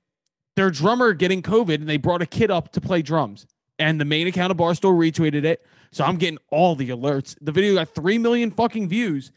[0.55, 3.47] Their drummer getting COVID, and they brought a kid up to play drums.
[3.79, 5.65] And the main account of Barstool retweeted it.
[5.93, 7.37] So I'm getting all the alerts.
[7.41, 9.33] The video got 3 million fucking views.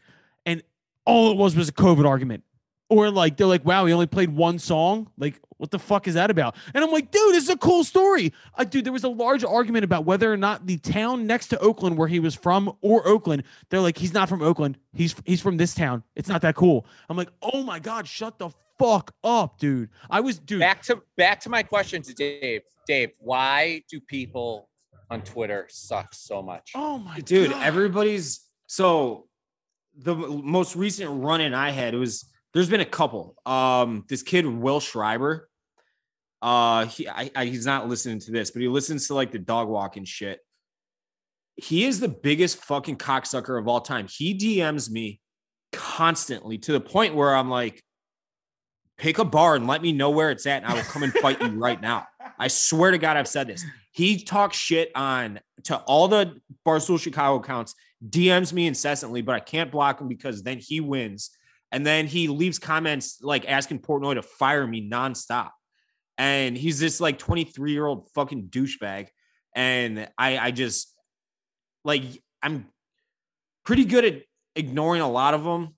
[0.46, 0.62] And
[1.06, 2.44] all it was was a COVID argument.
[2.90, 5.10] Or like, they're like, wow, he only played one song.
[5.18, 6.56] Like, what the fuck is that about?
[6.74, 8.34] And I'm like, dude, this is a cool story.
[8.56, 11.60] Uh, dude, there was a large argument about whether or not the town next to
[11.60, 14.78] Oakland, where he was from, or Oakland, they're like, he's not from Oakland.
[14.94, 16.04] He's he's from this town.
[16.16, 16.86] It's not that cool.
[17.10, 19.90] I'm like, oh my God, shut the fuck up, dude.
[20.10, 20.60] I was, dude.
[20.60, 22.62] Back to back to my question to Dave.
[22.88, 24.70] Dave, why do people
[25.10, 26.72] on Twitter suck so much?
[26.76, 27.64] oh my dude God.
[27.64, 29.28] everybody's so
[29.98, 32.26] the most recent run in i had it was
[32.56, 33.36] there's been a couple.
[33.46, 35.50] Um this kid will schreiber
[36.42, 39.40] uh he I, I he's not listening to this but he listens to like the
[39.40, 40.40] dog walking shit.
[41.58, 44.08] He is the biggest fucking cocksucker of all time.
[44.10, 45.20] He dms me
[45.72, 47.84] constantly to the point where i'm like
[48.98, 51.12] pick a bar and let me know where it's at and i will come and
[51.14, 52.08] fight you right now.
[52.40, 53.66] I swear to god i've said this.
[53.92, 57.76] He talks shit on to all the Barstool Chicago accounts,
[58.08, 61.32] DMs me incessantly, but I can't block him because then he wins.
[61.72, 65.50] And then he leaves comments like asking Portnoy to fire me nonstop.
[66.18, 69.08] And he's this like 23 year old fucking douchebag.
[69.54, 70.94] And I, I just
[71.84, 72.04] like,
[72.42, 72.68] I'm
[73.66, 74.22] pretty good at
[74.56, 75.76] ignoring a lot of them.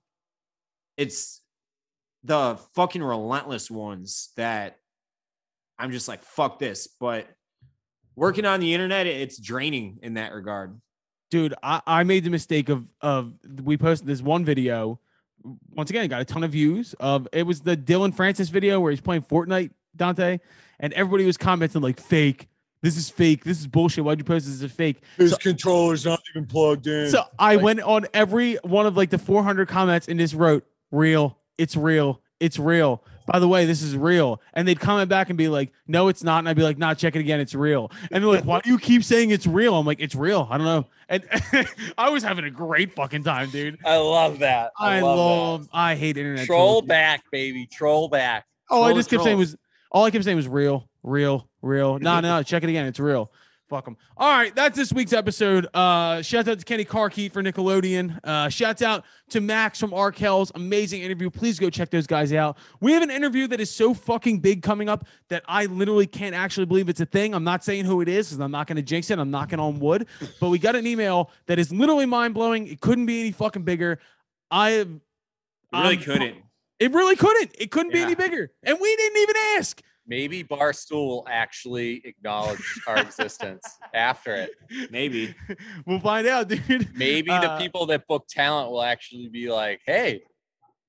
[0.96, 1.40] It's
[2.24, 4.76] the fucking relentless ones that
[5.78, 6.88] I'm just like, fuck this.
[7.00, 7.28] But
[8.16, 10.80] working on the internet, it's draining in that regard.
[11.30, 13.32] dude I, I made the mistake of of
[13.62, 15.00] we posted this one video
[15.70, 16.94] once again, got a ton of views.
[17.00, 20.38] Of it was the Dillon Francis video where he's playing Fortnite, Dante,
[20.80, 22.48] and everybody was commenting like fake.
[22.80, 23.42] This is fake.
[23.44, 24.04] This is bullshit.
[24.04, 25.02] Why'd you post this as a fake?
[25.16, 27.10] His So- controller's not even plugged in.
[27.10, 30.64] So I Like- went on every one of like the 400 comments and just wrote
[30.92, 31.38] real.
[31.58, 32.22] It's real.
[32.38, 33.02] It's real.
[33.28, 34.40] By the way, this is real.
[34.54, 36.38] And they'd comment back and be like, no, it's not.
[36.38, 37.40] And I'd be like, nah, check it again.
[37.40, 37.92] It's real.
[38.10, 39.74] And they're like, why do you keep saying it's real?
[39.74, 40.48] I'm like, it's real.
[40.50, 40.86] I don't know.
[41.10, 41.24] And
[41.98, 43.78] I was having a great fucking time, dude.
[43.84, 44.72] I love that.
[44.78, 46.46] I, love, love, I hate internet.
[46.46, 47.66] troll back, baby.
[47.66, 48.46] Troll back.
[48.70, 49.56] Oh, I just kept saying was
[49.90, 51.98] all I kept saying was real, real, real.
[51.98, 52.86] No, no, no, check it again.
[52.86, 53.30] It's real.
[53.68, 53.98] Fuck them.
[54.16, 55.66] All right, that's this week's episode.
[55.74, 58.18] Uh, shout out to Kenny Carkeet for Nickelodeon.
[58.24, 60.50] Uh, shouts out to Max from Arkells.
[60.54, 61.28] Amazing interview.
[61.28, 62.56] Please go check those guys out.
[62.80, 66.34] We have an interview that is so fucking big coming up that I literally can't
[66.34, 67.34] actually believe it's a thing.
[67.34, 69.18] I'm not saying who it is because I'm not going to jinx it.
[69.18, 70.06] I'm knocking on wood.
[70.40, 72.68] But we got an email that is literally mind blowing.
[72.68, 73.98] It couldn't be any fucking bigger.
[74.50, 74.88] I It
[75.74, 76.36] really I'm- couldn't.
[76.80, 77.50] It really couldn't.
[77.58, 78.50] It couldn't be any bigger.
[78.62, 79.82] And we didn't even ask.
[80.08, 83.62] Maybe Barstool will actually acknowledge our existence
[83.92, 84.50] after it.
[84.90, 85.34] Maybe.
[85.86, 86.88] we'll find out, dude.
[86.96, 90.22] Maybe the Uh, people that book talent will actually be like, "Hey,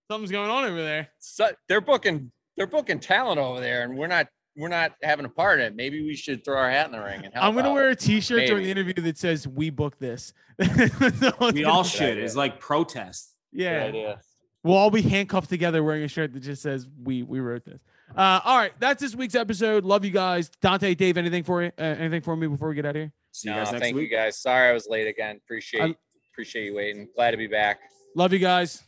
[0.09, 1.09] Something's going on over there.
[1.19, 5.29] so they're booking they're booking talent over there, and we're not we're not having a
[5.29, 5.75] part in it.
[5.75, 7.89] Maybe we should throw our hat in the ring and help." I'm gonna out." wear
[7.89, 11.83] a T-shirt during the interview that says "We booked this." That's all it's We all
[11.83, 12.17] should.
[12.17, 13.35] It's like protest.
[13.53, 14.21] Good Yeah, idea.
[14.63, 17.79] we'll all be handcuffed together wearing a shirt that just says "We we wrote this."
[18.15, 19.83] Uh, all right, that's this week's episode.
[19.85, 21.17] Love you guys, Dante, Dave.
[21.17, 21.71] Anything for you?
[21.77, 23.11] Uh, anything for me before we get out of here?
[23.31, 24.09] See you No, guys next thank week.
[24.09, 24.37] you guys.
[24.39, 25.37] Sorry I was late again.
[25.37, 25.95] Appreciate I-
[26.33, 27.07] appreciate you waiting.
[27.15, 27.79] Glad to be back.
[28.15, 28.83] Love you guys.